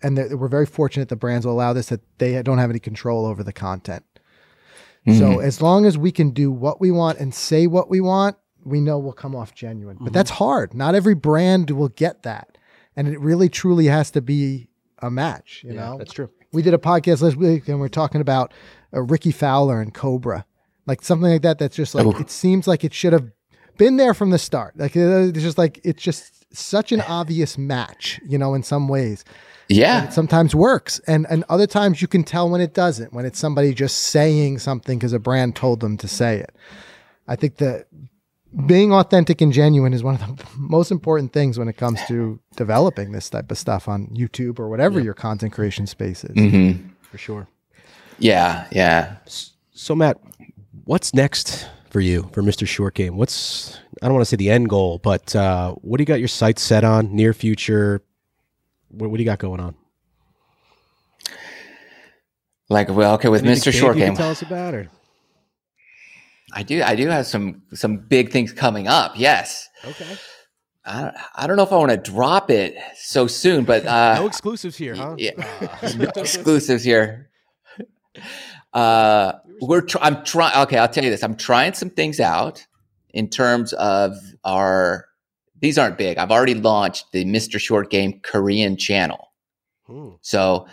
[0.03, 3.25] and we're very fortunate the brands will allow this that they don't have any control
[3.25, 4.05] over the content.
[5.07, 5.19] Mm-hmm.
[5.19, 8.37] So as long as we can do what we want and say what we want,
[8.65, 9.97] we know we'll come off genuine.
[10.01, 10.75] But that's hard.
[10.75, 12.59] Not every brand will get that.
[12.97, 14.69] And it really truly has to be
[15.01, 15.99] a match, you yeah, know.
[15.99, 16.31] that's true.
[16.53, 18.53] We did a podcast last week and we're talking about
[18.93, 20.47] a Rickie Fowler and Cobra,
[20.87, 21.59] like something like that.
[21.59, 22.19] That's just like Oh.
[22.19, 23.31] it seems like it should have
[23.77, 24.77] been there from the start.
[24.79, 28.89] Like uh, it's just like it's just such an obvious match, you know, in some
[28.89, 29.25] ways.
[29.69, 30.05] Yeah.
[30.05, 33.13] It sometimes works, and and other times you can tell when it doesn't.
[33.13, 36.55] When it's somebody just saying something because a brand told them to say it.
[37.27, 37.87] I think that
[38.67, 42.39] being authentic and genuine is one of the most important things when it comes to
[42.57, 46.35] developing this type of stuff on YouTube or whatever your content creation space is.
[46.35, 47.49] hmm for sure.
[48.19, 48.67] Yeah.
[48.73, 49.17] Yeah.
[49.73, 50.19] So Matt,
[50.85, 52.67] what's next for you for Mr.
[52.67, 53.17] Short Game?
[53.17, 56.19] What's I don't want to say the end goal, but uh, what do you got
[56.19, 57.15] your sights set on?
[57.15, 58.03] Near future?
[58.97, 59.75] What, what do you got going on?
[62.69, 63.79] Like, well, okay, with Anything Mr.
[63.79, 64.89] Short can Game, tell us about or
[66.53, 69.13] I do, I do have some some big things coming up.
[69.17, 69.69] Yes.
[69.85, 70.17] okay?
[70.85, 74.27] I, I don't know if I want to drop it so soon, but uh, no
[74.27, 75.17] exclusives here, huh?
[75.19, 75.33] yeah,
[75.97, 77.29] no exclusives here.
[78.73, 80.57] Uh, we're tr- I'm trying.
[80.63, 81.23] Okay, I'll tell you this.
[81.23, 82.67] I'm trying some things out
[83.11, 85.07] in terms of our.
[85.61, 86.19] These aren't big.
[86.19, 87.59] I've already launched the Mr.
[87.59, 89.33] Short Game Korean channel.
[89.87, 90.11] Hmm.
[90.21, 90.67] So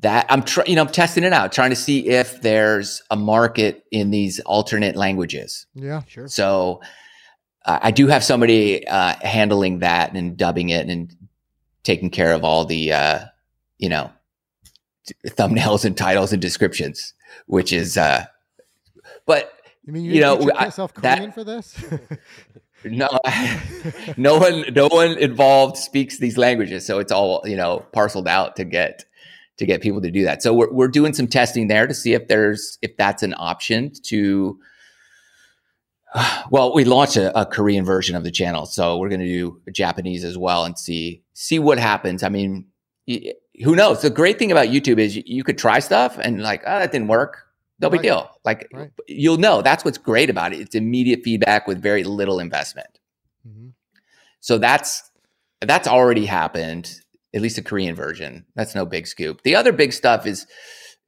[0.00, 3.16] that I'm trying, you know, I'm testing it out, trying to see if there's a
[3.16, 5.66] market in these alternate languages.
[5.74, 6.02] Yeah.
[6.06, 6.28] Sure.
[6.28, 6.80] So
[7.64, 11.14] uh, I do have somebody uh, handling that and dubbing it and
[11.84, 13.18] taking care of all the, uh,
[13.78, 14.10] you know,
[15.06, 17.14] t- thumbnails and titles and descriptions,
[17.46, 18.24] which is, uh,
[19.26, 19.52] but
[19.84, 21.76] You mean you, You know, you treat I- yourself that- Korean for this?
[22.84, 23.08] no,
[24.16, 28.56] no one, no one involved speaks these languages, so it's all you know parceled out
[28.56, 29.04] to get
[29.58, 30.42] to get people to do that.
[30.42, 33.92] So we're we're doing some testing there to see if there's if that's an option
[34.04, 34.58] to.
[36.50, 39.60] Well, we launched a, a Korean version of the channel, so we're going to do
[39.72, 42.22] Japanese as well and see see what happens.
[42.22, 42.66] I mean,
[43.06, 44.02] who knows?
[44.02, 46.92] The great thing about YouTube is you, you could try stuff and like, oh, that
[46.92, 47.44] didn't work.
[47.80, 48.02] No big Right.
[48.04, 48.30] deal.
[48.44, 48.90] Like Right.
[49.08, 49.60] you'll know.
[49.62, 50.60] That's what's great about it.
[50.60, 52.98] It's immediate feedback with very little investment.
[53.46, 53.72] Mhm.
[54.40, 55.02] So that's
[55.60, 57.00] that's already happened.
[57.34, 58.44] At least the Korean version.
[58.54, 59.42] That's no big scoop.
[59.42, 60.46] The other big stuff is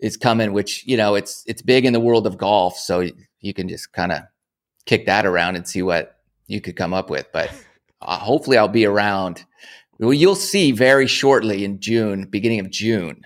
[0.01, 2.77] is coming, which you know it's it's big in the world of golf.
[2.79, 3.09] So
[3.41, 4.23] you can just kind of
[4.87, 7.27] kick that around and see what you could come up with.
[7.33, 7.51] But
[8.03, 9.45] uh, hopefully, I'll be around.
[9.99, 13.23] Well, you'll see very shortly in June, beginning of June,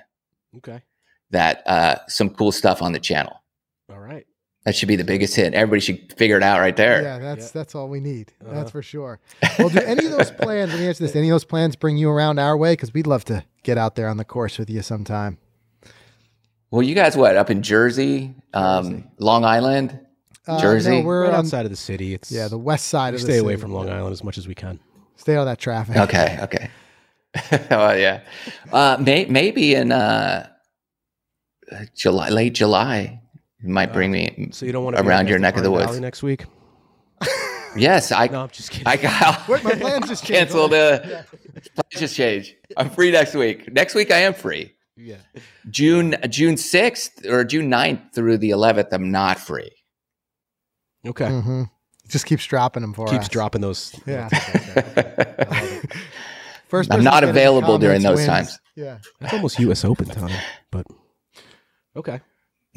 [0.59, 0.83] Okay.
[1.31, 3.43] That uh, some cool stuff on the channel.
[3.91, 4.27] All right.
[4.65, 5.55] That should be the biggest hit.
[5.55, 7.03] Everybody should figure it out right there.
[7.03, 7.51] Yeah, that's Yeah.
[7.55, 8.33] that's all we need.
[8.45, 8.55] Uh-huh.
[8.55, 9.19] That's for sure.
[9.59, 10.71] Well, do any of those plans?
[10.73, 11.17] Let me answer this.
[11.17, 12.73] Any of those plans bring you around our way?
[12.75, 15.39] Because we'd love to get out there on the course with you sometime.
[16.71, 19.05] Well, you guys, what up in Jersey, um, Jersey.
[19.19, 19.99] Long Island?
[20.47, 21.01] Uh, Jersey?
[21.01, 22.15] no, we're Right on, outside of the city.
[22.15, 23.33] It's yeah the west side of the city.
[23.35, 24.79] stay away from Long Island as much as we can.
[25.17, 25.97] Stay out of that traffic.
[25.97, 26.71] Okay, okay.
[27.71, 28.21] oh yeah,
[28.73, 30.49] uh, may, maybe in uh,
[31.95, 33.21] July, late July,
[33.63, 34.49] you might bring me.
[34.53, 35.99] So you don't want to Around your neck of the woods.
[36.01, 36.45] next week?
[37.77, 38.27] Yes, I.
[38.27, 38.89] No, I'm just kidding.
[38.89, 39.47] I got.
[39.49, 40.51] Wait, my plans just changed.
[40.53, 40.75] canceled.
[40.75, 42.53] Uh, plans just changed.
[42.77, 43.73] I'm free next week.
[43.73, 44.73] Next week I am free.
[44.97, 45.19] yeah.
[45.71, 48.89] June June sixth or June 9th through the eleventh.
[48.91, 49.71] I'm not free.
[51.07, 51.29] Okay.
[51.29, 51.63] hmm
[52.09, 53.29] Just keeps dropping them for Keeps us.
[53.29, 53.95] dropping those.
[54.05, 54.29] Yeah.
[56.67, 58.27] First I'm not to get in the available during those wins.
[58.29, 58.59] times.
[58.75, 58.99] Yeah.
[59.21, 59.85] It's almost U.S.
[59.85, 60.37] Open time,
[60.73, 60.87] but
[61.97, 62.21] okay.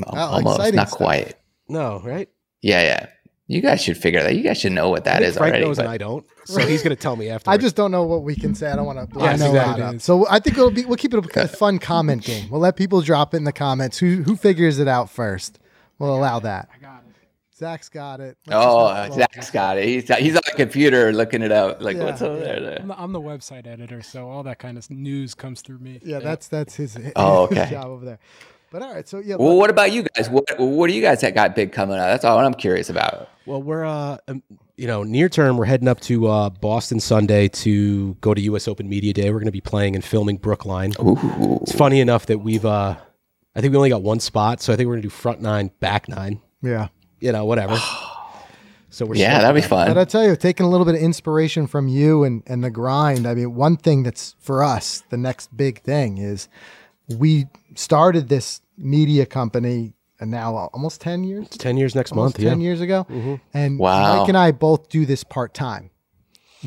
[0.08, 0.98] Almost, exciting not stuff.
[0.98, 1.34] quite.
[1.70, 2.30] No, right?
[2.62, 3.06] Yeah, yeah.
[3.48, 4.36] You guys should figure that.
[4.36, 5.66] You guys should know what I that think is Frank already.
[5.66, 7.50] knows but- and I don't, so he's going to tell me after.
[7.52, 8.72] I just don't know what we can say.
[8.72, 9.84] I don't want to blow Yes, no exactly.
[9.84, 10.02] up.
[10.02, 10.86] So I think it'll be.
[10.86, 12.50] We'll keep it a fun comment game.
[12.50, 13.98] We'll let people drop it in the comments.
[14.00, 15.60] Who who figures it out first?
[16.00, 16.70] We'll allow that.
[16.74, 17.16] I got it.
[17.56, 18.38] Zach's got it.
[18.48, 19.86] Let's Oh, uh, Zach's got it.
[19.86, 21.82] He's he's on the computer looking it up.
[21.82, 22.60] Like, Yeah, what's over yeah.
[22.60, 22.78] there?
[22.82, 26.00] I'm the, I'm the website editor, so all that kind of news comes through me.
[26.04, 27.68] Yeah, that's that's his, his Oh, okay.
[27.70, 28.20] job over there.
[28.74, 30.32] But all right, so yeah, Well, what about you guys?
[30.32, 32.08] What what do you guys that got big coming up?
[32.08, 33.30] That's all I'm curious about.
[33.46, 34.42] Well, we're uh, um,
[34.78, 38.68] you know, near term, we're heading up to uh, Boston Sunday to go to U.S.
[38.68, 39.30] Open Media Day.
[39.30, 40.94] We're going to be playing and filming Brookline.
[41.00, 41.60] Ooh.
[41.62, 42.96] It's funny enough that we've, uh,
[43.56, 45.40] I think we only got one spot, so I think we're going to do front
[45.40, 46.42] nine, back nine.
[46.64, 46.88] yeah.
[47.20, 47.80] You know, whatever.
[48.90, 49.98] So we're Yeah, that'd be about But fun.
[49.98, 53.26] I tell you, taking a little bit of inspiration from you and and the grind.
[53.26, 56.48] I mean, one thing that's for us the next big thing is
[57.10, 61.48] we started this media company and now almost ten years.
[61.48, 61.60] it.
[61.60, 62.48] Ten years next almost month.
[62.50, 62.64] 10 Yeah.
[62.66, 63.40] years ago.
[63.54, 64.20] And Wow.
[64.20, 65.90] Mike and I both do this part time.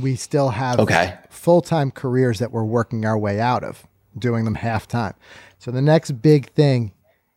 [0.00, 1.14] We still have Okay.
[1.30, 3.86] full time careers that we're working our way out of,
[4.18, 5.14] doing them half time.
[5.59, 6.92] So the next big thing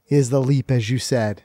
[0.10, 1.44] is the leap, as you said,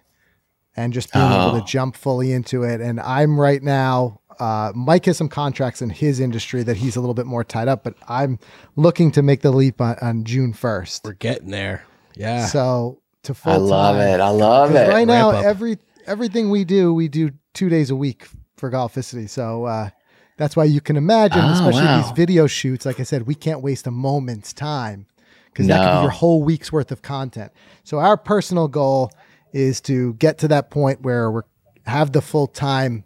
[0.77, 1.61] and just being able Oh.
[1.61, 2.81] to jump fully into it.
[2.81, 7.01] And I'm right now, uh, Mike has some contracts in his industry that he's a
[7.01, 8.41] little bit more tied up, but I'm
[8.75, 11.03] looking to make the leap on, on June 1st.
[11.05, 11.85] We're getting there.
[12.17, 12.47] Yeah.
[12.47, 14.09] So to full I love time.
[14.09, 14.21] it.
[14.21, 14.89] I love it.
[14.89, 19.29] Right now, every everything we do, we do two days a week for Golficity.
[19.29, 19.91] So uh,
[20.37, 22.03] that's why you can imagine, Oh, especially wow.
[22.03, 22.85] these video shoots.
[22.87, 25.07] Like I said, we can't waste a moment's time
[25.47, 27.53] because that could be your whole week's worth of content.
[27.85, 29.11] So our personal goal
[29.53, 31.43] is to get to that point where we're
[31.87, 33.05] have the full time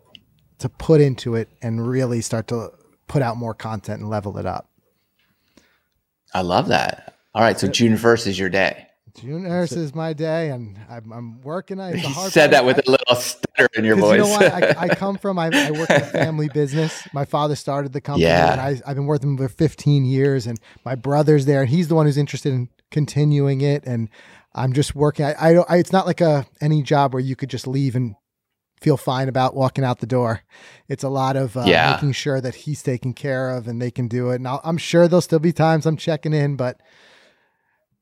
[0.59, 2.71] to put into it and really start to
[3.09, 4.69] put out more content and level it up.
[6.35, 7.17] I love that.
[7.35, 8.87] All right, so June first is your day.
[9.21, 11.81] June Earth is my day, and I'm, I'm working.
[11.81, 11.97] on it.
[11.97, 14.13] It's a You hard said that with a little stutter in your voice.
[14.13, 14.53] You know what?
[14.53, 17.07] I, I come from, I, I work in a family business.
[17.13, 18.53] My father started the company, Yeah.
[18.53, 20.47] and I, I've been working for 15 years.
[20.47, 23.85] And my brother's there, and he's the one who's interested in continuing it.
[23.85, 24.09] And
[24.55, 25.25] I'm just working.
[25.27, 27.95] I, I, don't- I it's not like a any job where you could just leave
[27.97, 28.15] and
[28.81, 30.43] feel fine about walking out the door.
[30.89, 31.93] It's a lot of uh, Yeah.
[31.95, 34.37] making sure that he's taken care of and they can do it.
[34.37, 36.81] And I'll, I'm sure there'll still be times I'm checking in, but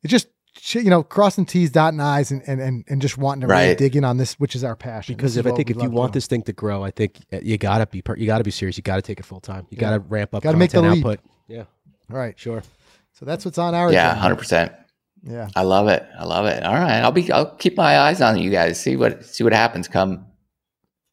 [0.03, 0.27] it just
[0.75, 3.97] you know crossing T's, dotting I's, and and and, and just wanting to really dig
[3.97, 5.15] in on this, which is our passion.
[5.17, 6.13] Because if I think if you want doing.
[6.13, 8.77] this thing to grow, I think uh, you gotta be per- you gotta be serious.
[8.77, 9.67] You gotta take it full time.
[9.71, 9.81] You Yeah.
[9.81, 10.43] gotta ramp up.
[10.43, 11.05] Gotta make the content leap.
[11.07, 11.21] output.
[11.49, 11.65] Yeah,
[12.11, 12.39] All right.
[12.39, 12.63] sure.
[13.13, 14.73] So that's what's on our yeah, hundred percent.
[15.23, 15.49] Yeah.
[15.57, 16.07] I love it.
[16.19, 16.63] I love it.
[16.63, 17.31] All right, I'll be.
[17.33, 18.79] I'll keep my eyes on you guys.
[18.81, 20.27] See what see what happens come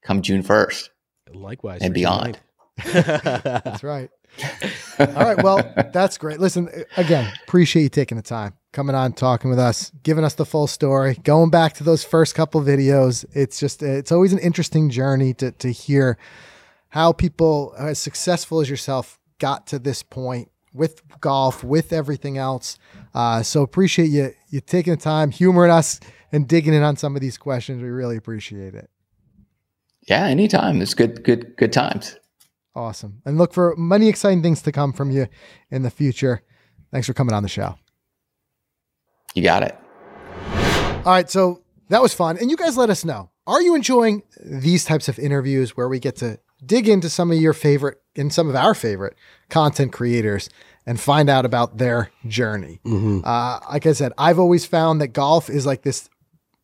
[0.03, 0.89] come June first.
[1.33, 2.39] Likewise And beyond.
[2.93, 4.09] That's right.
[4.99, 5.41] All right.
[5.41, 6.39] Well, that's great.
[6.39, 10.45] Listen, again, appreciate you taking the time, coming on, talking with us, giving us the
[10.45, 13.25] full story, going back to those first couple videos.
[13.33, 16.17] It's just, it's always an interesting journey to, to hear
[16.89, 22.77] how people as successful as yourself got to this point with golf, with everything else.
[23.13, 25.99] Uh, so appreciate you, you taking the time, humoring us
[26.31, 27.81] and digging in on some of these questions.
[27.81, 28.89] We really appreciate it.
[30.07, 30.81] Yeah, anytime.
[30.81, 31.23] It's good.
[31.23, 31.55] Good.
[31.55, 32.17] Good times.
[32.75, 33.21] Awesome.
[33.25, 35.27] And look for many exciting things to come from you
[35.69, 36.41] in the future.
[36.91, 37.75] Thanks for coming on the show.
[39.35, 39.77] You got it.
[41.05, 41.29] All right.
[41.29, 42.37] So that was fun.
[42.37, 43.29] And you guys let us know.
[43.45, 47.37] Are you enjoying these types of interviews where we get to dig into some of
[47.37, 49.15] your favorite and some of our favorite
[49.49, 50.49] content creators
[50.85, 52.79] and find out about their journey?
[52.85, 56.09] Uh, like I said, I've always found that golf is like this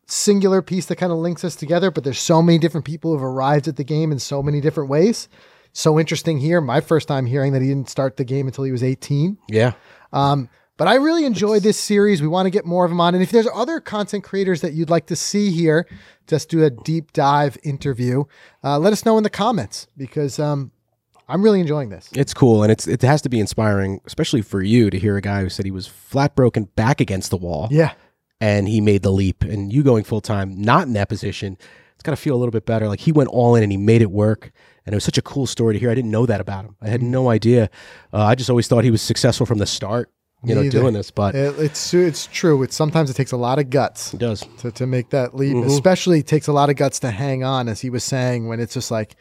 [0.06, 3.22] singular piece that kind of links us together, but there's so many different people who've
[3.22, 5.28] arrived at the game in so many different ways.
[5.72, 6.60] So interesting here.
[6.60, 9.38] My first time hearing that he didn't start the game until he was 18.
[9.48, 9.72] Yeah.
[10.12, 12.22] Um, but I really enjoy this series.
[12.22, 13.14] We want to get more of them on.
[13.14, 15.86] And if there's other content creators that you'd like to see here,
[16.26, 18.24] just do a deep dive interview,
[18.64, 20.70] uh, let us know in the comments because um,
[21.28, 22.08] I'm really enjoying this.
[22.14, 25.20] It's cool, and it's it has to be inspiring, especially for you to hear a
[25.20, 27.92] guy who said he was flat broken back against the wall, Yeah.
[28.40, 29.42] and he made the leap.
[29.44, 31.58] And you going full time, not in that position,
[32.00, 32.88] it's got to feel a little bit better.
[32.88, 34.52] Like he went all in and he made it work.
[34.86, 35.90] And it was such a cool story to hear.
[35.90, 36.74] I didn't know that about him.
[36.80, 37.68] I had no idea.
[38.10, 40.10] Uh, I just always thought he was successful from the start,
[40.42, 40.80] you know, either.
[40.80, 41.10] doing this.
[41.10, 42.62] But It, it's it's true.
[42.62, 44.42] It's sometimes it takes a lot of guts he does.
[44.60, 45.54] to, to make that leap.
[45.54, 45.66] Mhm.
[45.66, 48.58] Especially it takes a lot of guts to hang on, as he was saying, when
[48.60, 49.16] it's just like,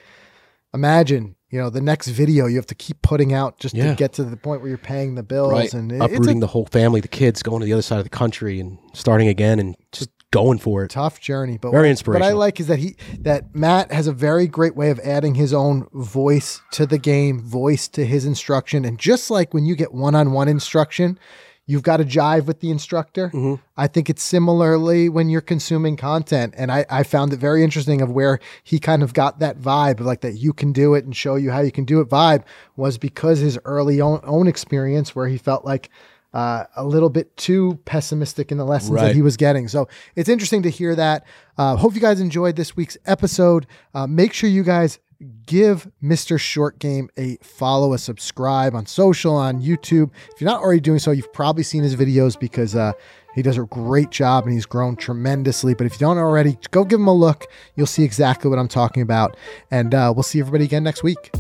[0.74, 3.90] imagine, you know, the next video you have to keep putting out just Yeah.
[3.90, 5.52] to get to the point where you're paying the bills.
[5.52, 5.74] Right.
[5.74, 7.98] And it- it's Uprooting a the whole family, the kids, going to the other side
[7.98, 10.92] of the country and starting again and just going for it.
[10.92, 14.48] tough journey, but Very what I like is that he that Matt has a very
[14.48, 19.00] great way of adding his own voice to the game, voice to his instruction, and
[19.00, 21.18] just like when you get one-on-one instruction,
[21.66, 23.30] you've got to jive with the instructor.
[23.30, 23.56] Mm-hmm.
[23.78, 28.02] I think it's similarly when you're consuming content, and I, I found it very interesting
[28.02, 31.06] of where he kind of got that vibe, of like that you can do it
[31.06, 32.10] and show you how you can do it.
[32.10, 32.44] Vibe
[32.76, 35.90] was because his early own, own experience where he felt like.
[36.32, 39.68] Uh, a little bit too pessimistic in the lessons that he was getting.
[39.68, 41.26] So it's interesting to hear that.
[41.58, 43.66] Uh, hope you guys enjoyed this week's episode.
[43.96, 45.00] Uh, make sure you guys
[45.46, 46.40] give Mr.
[46.40, 50.12] Short Game a follow, a subscribe on social, on YouTube.
[50.34, 52.94] If you're not already doing so, you've probably seen his videos because uh,
[53.36, 55.74] he does a great job and he's grown tremendously.
[55.74, 57.48] But if you don't already, go give him a look.
[57.76, 59.36] You'll see exactly what I'm talking about.
[59.72, 61.32] And uh, we'll see everybody again next week.